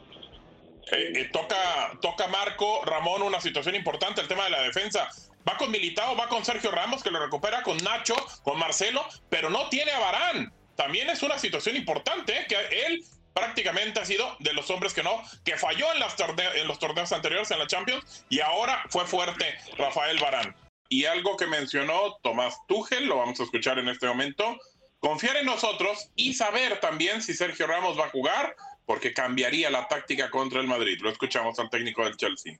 Eh, 0.93 1.11
eh, 1.15 1.29
toca, 1.33 1.57
toca 2.01 2.27
Marco 2.27 2.85
Ramón 2.85 3.21
una 3.21 3.41
situación 3.41 3.75
importante, 3.75 4.21
el 4.21 4.29
tema 4.29 4.45
de 4.45 4.51
la 4.51 4.61
defensa. 4.61 5.09
Va 5.47 5.57
con 5.57 5.69
Militao, 5.71 6.15
va 6.15 6.29
con 6.29 6.45
Sergio 6.45 6.71
Ramos, 6.71 7.03
que 7.03 7.11
lo 7.11 7.19
recupera 7.19 7.63
con 7.63 7.75
Nacho, 7.79 8.15
con 8.43 8.57
Marcelo, 8.57 9.03
pero 9.29 9.49
no 9.49 9.67
tiene 9.67 9.91
a 9.91 9.99
Barán. 9.99 10.53
También 10.77 11.09
es 11.09 11.21
una 11.21 11.37
situación 11.37 11.75
importante, 11.75 12.31
¿eh? 12.33 12.45
que 12.47 12.55
él 12.85 13.03
prácticamente 13.33 13.99
ha 13.99 14.05
sido 14.05 14.35
de 14.39 14.53
los 14.53 14.69
hombres 14.69 14.93
que 14.93 15.03
no, 15.03 15.21
que 15.43 15.57
falló 15.57 15.91
en, 15.93 15.99
las 15.99 16.17
torne- 16.17 16.55
en 16.55 16.67
los 16.67 16.79
torneos 16.79 17.11
anteriores 17.11 17.51
en 17.51 17.59
la 17.59 17.67
Champions 17.67 18.25
y 18.29 18.39
ahora 18.39 18.83
fue 18.89 19.05
fuerte 19.05 19.45
Rafael 19.77 20.17
Barán. 20.19 20.55
Y 20.89 21.05
algo 21.05 21.37
que 21.37 21.47
mencionó 21.47 22.17
Tomás 22.21 22.57
Tuchel, 22.67 23.05
lo 23.05 23.17
vamos 23.17 23.39
a 23.39 23.43
escuchar 23.43 23.79
en 23.79 23.87
este 23.89 24.07
momento, 24.07 24.57
confiar 25.01 25.35
en 25.37 25.45
nosotros 25.45 26.09
y 26.15 26.33
saber 26.33 26.79
también 26.79 27.21
si 27.21 27.33
Sergio 27.33 27.67
Ramos 27.67 27.99
va 27.99 28.05
a 28.05 28.09
jugar, 28.09 28.55
porque 28.85 29.13
cambiaría 29.13 29.69
la 29.69 29.87
táctica 29.87 30.29
contra 30.29 30.61
el 30.61 30.67
Madrid. 30.67 30.99
Lo 31.01 31.09
escuchamos 31.09 31.59
al 31.59 31.69
técnico 31.69 32.03
del 32.05 32.15
Chelsea. 32.15 32.57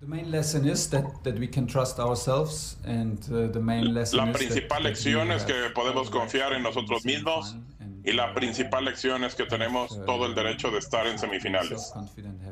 The 0.00 0.06
main 0.06 0.30
lesson 0.30 0.68
is 0.68 0.90
that, 0.90 1.04
that 1.22 1.38
we 1.38 1.48
can 1.48 1.66
trust 1.66 1.98
ourselves 1.98 2.76
and 2.84 3.18
uh, 3.30 3.50
the 3.50 3.60
main 3.60 3.94
lesson 3.94 4.18
La 4.18 4.24
is 4.26 4.32
that- 4.32 4.38
principal 4.38 4.82
lección 4.82 5.32
es 5.32 5.44
que 5.44 5.54
podemos 5.74 6.10
confiar 6.10 6.52
en 6.52 6.62
nosotros 6.62 7.04
mismos 7.06 7.56
y 8.04 8.12
la 8.12 8.34
principal 8.34 8.84
lección 8.84 9.24
es 9.24 9.34
que 9.34 9.46
tenemos 9.46 9.98
todo 10.04 10.26
el 10.26 10.34
derecho 10.34 10.70
de 10.70 10.78
estar 10.80 11.06
en 11.06 11.18
semifinales. 11.18 11.92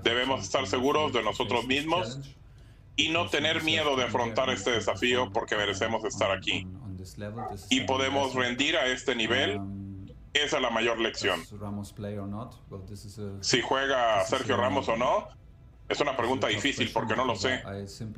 Debemos 0.02 0.42
estar 0.44 0.66
seguros 0.66 1.12
de 1.12 1.22
nosotros 1.22 1.66
mismos 1.66 2.18
y 2.96 3.10
no 3.10 3.28
tener 3.28 3.62
miedo 3.62 3.94
de 3.96 4.04
afrontar 4.04 4.48
este 4.48 4.70
desafío 4.70 5.30
porque 5.32 5.54
merecemos 5.56 6.02
estar 6.04 6.30
aquí. 6.30 6.66
Y 7.70 7.80
podemos 7.82 8.34
rendir 8.34 8.76
a 8.76 8.86
este 8.86 9.14
nivel. 9.14 9.60
Esa 10.32 10.56
es 10.56 10.62
la 10.62 10.70
mayor 10.70 10.98
lección. 10.98 11.40
Is 11.40 13.18
a- 13.18 13.42
Si 13.42 13.60
juega 13.60 14.24
Sergio 14.24 14.56
Ramos 14.56 14.88
o 14.88 14.96
no, 14.96 15.28
es 15.88 16.00
una 16.00 16.16
pregunta 16.16 16.48
difícil 16.48 16.90
porque 16.92 17.14
no 17.14 17.24
lo 17.24 17.36
sé. 17.36 17.62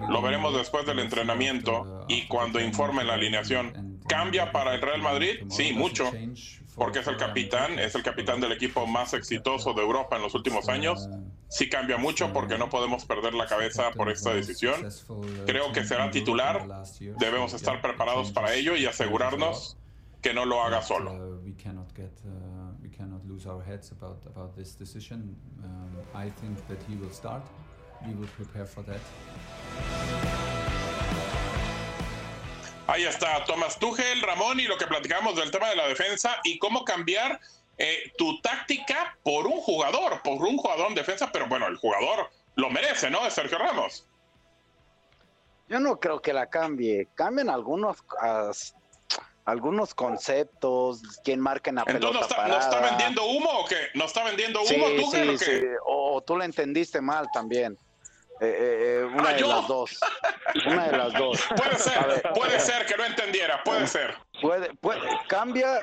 Lo 0.08 0.22
veremos 0.22 0.54
después 0.56 0.86
del 0.86 0.98
entrenamiento 1.00 2.04
y 2.08 2.26
cuando 2.26 2.58
informe 2.60 3.04
la 3.04 3.14
alineación. 3.14 4.00
¿Cambia 4.08 4.50
para 4.52 4.74
el 4.74 4.80
Real 4.80 5.02
Madrid? 5.02 5.40
Sí, 5.50 5.72
mucho. 5.74 6.10
Porque 6.74 7.00
es 7.00 7.06
el 7.06 7.16
capitán, 7.16 7.78
es 7.78 7.94
el 7.94 8.02
capitán 8.02 8.40
del 8.40 8.52
equipo 8.52 8.86
más 8.86 9.12
exitoso 9.14 9.72
de 9.74 9.82
Europa 9.82 10.16
en 10.16 10.22
los 10.22 10.34
últimos 10.34 10.68
años. 10.68 11.08
Sí 11.48 11.68
cambia 11.68 11.96
mucho 11.96 12.32
porque 12.32 12.58
no 12.58 12.68
podemos 12.68 13.04
perder 13.04 13.34
la 13.34 13.46
cabeza 13.46 13.92
por 13.92 14.10
esta 14.10 14.34
decisión. 14.34 14.88
Creo 15.46 15.72
que 15.72 15.84
será 15.84 16.10
titular. 16.10 16.66
Debemos 17.18 17.54
estar 17.54 17.80
preparados 17.80 18.32
para 18.32 18.54
ello 18.54 18.76
y 18.76 18.86
asegurarnos 18.86 19.76
que 20.22 20.34
no 20.34 20.44
lo 20.44 20.62
haga 20.62 20.82
solo. 20.82 21.12
Uh, 21.12 21.16
uh. 21.16 21.38
Um. 21.38 21.56
Ahí 32.88 33.02
está 33.02 33.44
Tomás 33.44 33.78
Tuchel, 33.78 34.22
Ramón, 34.22 34.60
y 34.60 34.64
lo 34.64 34.78
que 34.78 34.86
platicamos 34.86 35.34
del 35.36 35.50
tema 35.50 35.68
de 35.68 35.76
la 35.76 35.88
defensa 35.88 36.36
y 36.44 36.58
cómo 36.58 36.84
cambiar 36.84 37.40
eh, 37.78 38.12
tu 38.16 38.40
táctica 38.40 39.16
por 39.22 39.46
un 39.46 39.60
jugador, 39.60 40.22
por 40.22 40.34
un 40.42 40.56
jugador 40.56 40.88
en 40.88 40.94
defensa, 40.94 41.30
pero 41.32 41.46
bueno, 41.46 41.66
el 41.66 41.76
jugador 41.76 42.30
lo 42.56 42.70
merece, 42.70 43.10
¿no? 43.10 43.26
Es 43.26 43.34
Sergio 43.34 43.58
Ramos. 43.58 44.06
Yo 45.68 45.80
no 45.80 45.98
creo 45.98 46.20
que 46.20 46.32
la 46.32 46.46
cambie. 46.48 47.08
Cambian 47.14 47.50
algunos 47.50 47.98
algunos 49.44 49.94
conceptos, 49.94 51.00
quién 51.22 51.40
marca 51.40 51.70
en 51.70 51.76
la 51.76 51.84
Entonces, 51.86 52.20
¿no 52.20 52.28
pelota 52.28 52.48
¿no 52.48 52.58
está 52.58 52.80
vendiendo 52.80 53.24
humo 53.26 53.50
o 53.60 53.64
qué? 53.64 53.76
¿No 53.94 54.04
está 54.04 54.24
vendiendo 54.24 54.60
Sí, 54.64 54.74
humo 54.74 54.86
Tuchel 55.04 55.28
sí, 55.28 55.34
o 55.34 55.38
qué? 55.38 55.60
sí. 55.60 55.66
O, 55.86 56.16
o 56.16 56.20
tú 56.22 56.36
la 56.36 56.44
entendiste 56.44 57.00
mal 57.00 57.28
también. 57.32 57.78
Eh, 58.40 58.46
eh, 58.46 59.00
eh, 59.00 59.04
una 59.04 59.30
Ah, 59.30 59.32
de 59.32 59.40
¿yo? 59.40 59.46
las 59.48 59.68
dos. 59.68 59.98
Una 60.66 60.88
de 60.88 60.96
las 60.96 61.12
dos. 61.14 61.40
Puede 61.56 61.78
ser, 61.78 62.22
puede 62.34 62.60
ser 62.60 62.86
que 62.86 62.96
no 62.96 63.04
entendiera, 63.04 63.62
puede 63.62 63.86
ser. 63.86 64.16
Puede, 64.42 64.74
puede, 64.74 65.00
cambia, 65.28 65.80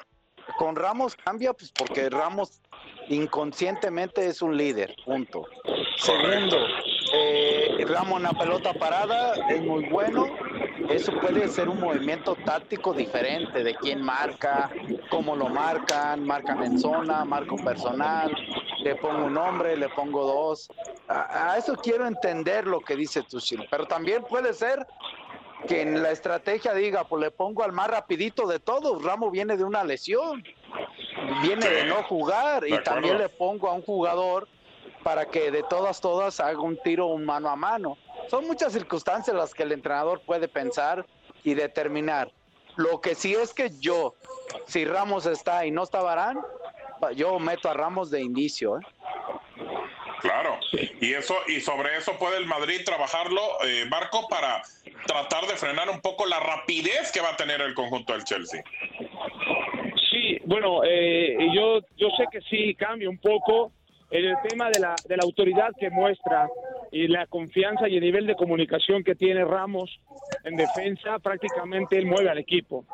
con 0.58 0.76
Ramos 0.76 1.16
cambia, 1.16 1.54
pues 1.54 1.72
porque 1.72 2.10
Ramos 2.10 2.62
inconscientemente 3.10 4.26
es 4.28 4.42
un 4.42 4.56
líder, 4.56 4.96
punto. 5.06 5.46
Segundo, 5.98 6.58
eh, 7.14 7.86
Ramos 7.88 8.18
en 8.18 8.24
la 8.24 8.34
pelota 8.34 8.74
parada 8.74 9.34
es 9.50 9.62
muy 9.62 9.88
bueno. 9.90 10.28
Eso 10.90 11.14
puede 11.20 11.48
ser 11.48 11.70
un 11.70 11.80
movimiento 11.80 12.36
táctico 12.46 12.94
diferente 12.94 13.64
de 13.64 13.76
quién 13.76 14.02
marca, 14.02 14.70
cómo 15.10 15.36
lo 15.36 15.48
marcan, 15.48 16.26
marcan 16.26 16.62
en 16.64 16.78
zona, 16.78 17.24
marco 17.24 17.56
personal, 17.56 18.36
le 18.84 18.96
pongo 18.96 19.26
un 19.26 19.38
hombre, 19.38 19.78
le 19.78 19.88
pongo 19.90 20.26
dos. 20.26 20.68
A, 21.08 21.58
eso 21.58 21.76
quiero 21.76 22.06
entender 22.06 22.68
lo 22.68 22.82
que 22.82 22.96
dice 22.96 23.24
Tuchel, 23.24 23.66
pero 23.72 23.86
también 23.86 24.24
puede 24.24 24.54
ser 24.54 24.86
que 25.68 25.82
en 25.82 26.02
la 26.02 26.12
estrategia 26.12 26.74
diga, 26.74 27.06
pues 27.06 27.22
le 27.22 27.32
pongo 27.32 27.64
al 27.64 27.72
más 27.72 27.88
rapidito 27.88 28.48
de 28.48 28.60
todos. 28.60 29.04
Ramos 29.04 29.32
viene 29.32 29.58
de 29.58 29.64
una 29.64 29.84
lesión, 29.84 30.44
viene 31.42 31.68
de 31.68 31.86
no 31.86 32.04
jugar 32.04 32.64
de 32.64 32.70
y 32.70 32.74
acuerdo. 32.74 32.92
también 32.92 33.18
le 33.18 33.30
pongo 33.30 33.70
a 33.70 33.74
un 33.74 33.82
jugador 33.82 34.48
para 35.04 35.26
que 35.26 35.52
de 35.52 35.64
todas, 35.64 36.00
todas 36.02 36.40
haga 36.40 36.60
un 36.60 36.78
tiro 36.78 37.08
un 37.08 37.26
mano 37.26 37.50
a 37.50 37.56
mano. 37.56 37.98
Son 38.30 38.48
muchas 38.48 38.74
circunstancias 38.74 39.36
las 39.36 39.54
que 39.54 39.64
el 39.64 39.72
entrenador 39.72 40.22
puede 40.22 40.48
pensar 40.48 41.06
y 41.44 41.54
determinar. 41.54 42.32
Lo 42.76 43.02
que 43.02 43.14
sí 43.14 43.36
es 43.36 43.54
que 43.54 43.70
yo, 43.80 44.16
si 44.66 44.86
Ramos 44.86 45.26
está 45.26 45.66
y 45.66 45.72
no 45.72 45.84
está 45.84 46.02
Barán, 46.02 46.40
yo 47.16 47.38
meto 47.38 47.70
a 47.70 47.74
Ramos 47.74 48.10
de 48.10 48.22
inicio. 48.22 48.80
¿eh? 48.80 48.82
Claro. 50.22 50.53
Y 51.02 51.14
eso 51.14 51.36
y 51.48 51.60
sobre 51.60 51.98
eso 51.98 52.18
puede 52.18 52.38
el 52.38 52.48
Madrid 52.48 52.82
trabajarlo, 52.86 53.42
eh, 53.66 53.86
Marco, 53.90 54.28
para 54.28 54.62
tratar 55.06 55.46
de 55.48 55.56
frenar 55.56 55.90
un 55.90 56.02
poco 56.02 56.26
la 56.26 56.40
rapidez 56.40 57.12
que 57.12 57.22
va 57.22 57.32
a 57.32 57.36
tener 57.36 57.62
el 57.62 57.74
conjunto 57.74 58.14
del 58.14 58.24
Chelsea. 58.24 58.64
Sí, 60.10 60.40
bueno, 60.46 60.84
eh, 60.84 61.38
yo, 61.54 61.82
yo 61.98 62.10
sé 62.18 62.26
que 62.32 62.42
sí 62.42 62.76
cambia 62.76 63.10
un 63.10 63.20
poco 63.20 63.72
en 64.10 64.26
el 64.26 64.36
tema 64.48 64.70
de 64.70 64.80
la, 64.80 65.02
de 65.06 65.18
la 65.18 65.24
autoridad 65.24 65.72
que 65.80 65.90
muestra 65.90 66.48
y 66.92 67.08
la 67.08 67.26
confianza 67.28 67.88
y 67.88 67.98
el 67.98 68.04
nivel 68.04 68.28
de 68.28 68.36
comunicación 68.36 69.04
que 69.04 69.16
tiene 69.16 69.44
Ramos 69.44 70.00
en 70.44 70.56
defensa, 70.56 71.20
prácticamente 71.20 71.98
él 71.98 72.06
mueve 72.06 72.30
al 72.30 72.38
equipo. 72.38 72.86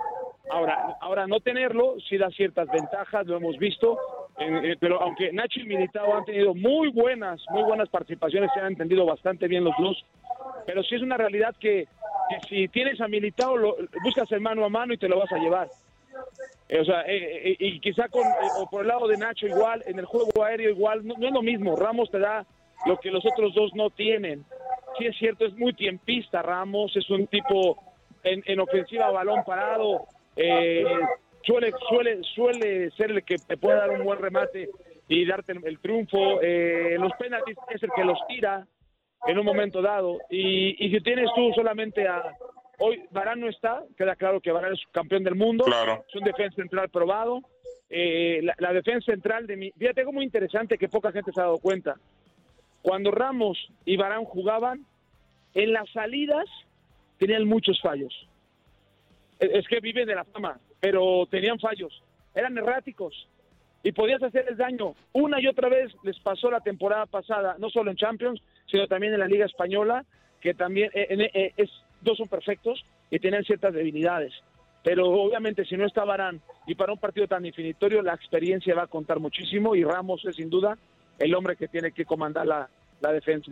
Ahora, 0.49 0.97
ahora 1.01 1.27
no 1.27 1.41
tenerlo 1.41 1.95
sí 2.07 2.17
da 2.17 2.29
ciertas 2.29 2.67
ventajas, 2.69 3.27
lo 3.27 3.37
hemos 3.37 3.57
visto, 3.57 3.99
eh, 4.39 4.75
pero 4.79 5.01
aunque 5.01 5.31
Nacho 5.31 5.59
y 5.59 5.65
Militao 5.65 6.15
han 6.15 6.25
tenido 6.25 6.53
muy 6.53 6.89
buenas, 6.89 7.41
muy 7.49 7.63
buenas 7.63 7.89
participaciones, 7.89 8.49
se 8.53 8.59
han 8.59 8.67
entendido 8.67 9.05
bastante 9.05 9.47
bien 9.47 9.63
los 9.63 9.75
dos, 9.77 10.05
pero 10.65 10.83
sí 10.83 10.95
es 10.95 11.01
una 11.01 11.17
realidad 11.17 11.55
que, 11.59 11.87
si 12.47 12.67
tienes 12.67 13.01
a 13.01 13.07
Militao, 13.07 13.57
lo, 13.57 13.75
buscas 14.03 14.31
el 14.31 14.41
mano 14.41 14.63
a 14.65 14.69
mano 14.69 14.93
y 14.93 14.97
te 14.97 15.09
lo 15.09 15.19
vas 15.19 15.31
a 15.31 15.37
llevar. 15.37 15.67
Eh, 16.67 16.79
o 16.79 16.85
sea, 16.85 17.01
eh, 17.01 17.49
eh, 17.51 17.55
y 17.59 17.79
quizá 17.79 18.07
con, 18.09 18.21
eh, 18.21 18.65
por 18.69 18.81
el 18.83 18.87
lado 18.87 19.07
de 19.07 19.17
Nacho 19.17 19.47
igual, 19.47 19.83
en 19.87 19.97
el 19.97 20.05
juego 20.05 20.43
aéreo 20.43 20.69
igual, 20.69 21.05
no, 21.05 21.15
no 21.17 21.27
es 21.27 21.33
lo 21.33 21.41
mismo. 21.41 21.75
Ramos 21.75 22.11
te 22.11 22.19
da 22.19 22.45
lo 22.85 22.97
que 22.97 23.11
los 23.11 23.25
otros 23.25 23.53
dos 23.53 23.73
no 23.73 23.89
tienen. 23.89 24.45
Sí 24.97 25.05
es 25.05 25.17
cierto, 25.17 25.45
es 25.45 25.53
muy 25.57 25.73
tiempista 25.73 26.41
Ramos, 26.41 26.95
es 26.95 27.09
un 27.09 27.27
tipo 27.27 27.77
en, 28.23 28.43
en 28.45 28.59
ofensiva 28.59 29.09
balón 29.11 29.43
parado, 29.43 30.05
eh, 30.35 30.85
suele, 31.49 31.71
suele, 31.89 32.23
suele 32.35 32.91
ser 32.91 33.11
el 33.11 33.23
que 33.23 33.37
te 33.37 33.57
puede 33.57 33.77
dar 33.77 33.89
un 33.91 34.03
buen 34.03 34.19
remate, 34.19 34.69
y 35.07 35.25
darte 35.25 35.53
el, 35.53 35.65
el 35.65 35.79
triunfo. 35.79 36.39
Eh, 36.41 36.95
los 36.99 37.11
penaltis 37.13 37.57
es 37.69 37.81
el 37.81 37.89
que 37.95 38.03
los 38.03 38.19
tira 38.27 38.67
en 39.25 39.39
un 39.39 39.45
momento 39.45 39.81
dado. 39.81 40.19
Y, 40.29 40.85
y 40.85 40.91
si 40.91 41.01
tienes 41.01 41.29
tú 41.35 41.51
solamente 41.53 42.07
a... 42.07 42.21
Hoy 42.77 43.03
Varane 43.11 43.41
no 43.41 43.49
está, 43.49 43.83
queda 43.97 44.15
claro 44.15 44.39
que 44.39 44.51
Varane 44.51 44.75
es 44.75 44.81
campeón 44.91 45.23
del 45.23 45.35
mundo, 45.35 45.65
Claro. 45.65 46.05
es 46.07 46.15
un 46.15 46.23
defensa 46.23 46.55
central 46.55 46.89
probado. 46.89 47.41
Eh, 47.89 48.39
la, 48.43 48.53
la 48.59 48.71
defensa 48.71 49.11
central 49.11 49.47
de 49.47 49.57
mi... 49.57 49.71
Fíjate 49.71 50.01
algo 50.01 50.13
muy 50.13 50.23
interesante 50.23 50.77
que 50.77 50.87
poca 50.87 51.11
gente 51.11 51.31
se 51.33 51.41
ha 51.41 51.45
dado 51.45 51.57
cuenta. 51.57 51.95
Cuando 52.83 53.09
Ramos 53.11 53.57
y 53.85 53.97
Varane 53.97 54.25
jugaban, 54.25 54.85
en 55.55 55.73
las 55.73 55.89
salidas 55.91 56.45
tenían 57.17 57.45
muchos 57.45 57.81
fallos. 57.81 58.13
Es 59.39 59.49
es 59.55 59.67
que 59.67 59.79
viven 59.79 60.05
de 60.07 60.15
la 60.15 60.23
fama, 60.25 60.59
pero 60.79 61.25
tenían 61.29 61.59
fallos. 61.59 62.01
Eran 62.35 62.57
erráticos 62.57 63.27
y 63.83 63.91
podías 63.91 64.21
hacerles 64.21 64.57
daño. 64.57 64.93
Una 65.13 65.41
y 65.41 65.47
otra 65.47 65.69
vez 65.69 65.91
les 66.03 66.19
pasó 66.19 66.49
la 66.51 66.61
temporada 66.61 67.05
pasada, 67.05 67.55
no 67.59 67.69
solo 67.69 67.91
en 67.91 67.97
Champions, 67.97 68.41
sino 68.67 68.87
también 68.87 69.13
en 69.13 69.19
la 69.19 69.27
Liga 69.27 69.45
Española, 69.45 70.05
que 70.41 70.53
también 70.53 70.89
eh, 70.93 71.07
en- 71.09 71.21
eh, 71.21 71.53
es, 71.57 71.69
dos 72.01 72.17
son 72.17 72.27
perfectos 72.27 72.83
y 73.09 73.19
tienen 73.19 73.43
ciertas 73.43 73.73
debilidades. 73.73 74.33
Pero 74.83 75.07
obviamente 75.09 75.65
si 75.65 75.75
no 75.75 75.85
está 75.85 76.05
y 76.65 76.75
para 76.75 76.93
un 76.93 76.99
partido 76.99 77.27
tan 77.27 77.43
definitorio, 77.43 78.01
la 78.01 78.13
experiencia 78.13 78.75
va 78.75 78.83
a 78.83 78.87
contar 78.87 79.19
muchísimo 79.19 79.75
y 79.75 79.83
Ramos 79.83 80.23
es 80.25 80.35
sin 80.37 80.49
duda 80.49 80.77
el 81.17 81.35
hombre 81.35 81.57
que 81.57 81.67
tiene 81.67 81.91
que 81.91 82.05
comandar 82.05 82.47
la, 82.47 82.69
la 83.01 83.11
defensa. 83.11 83.51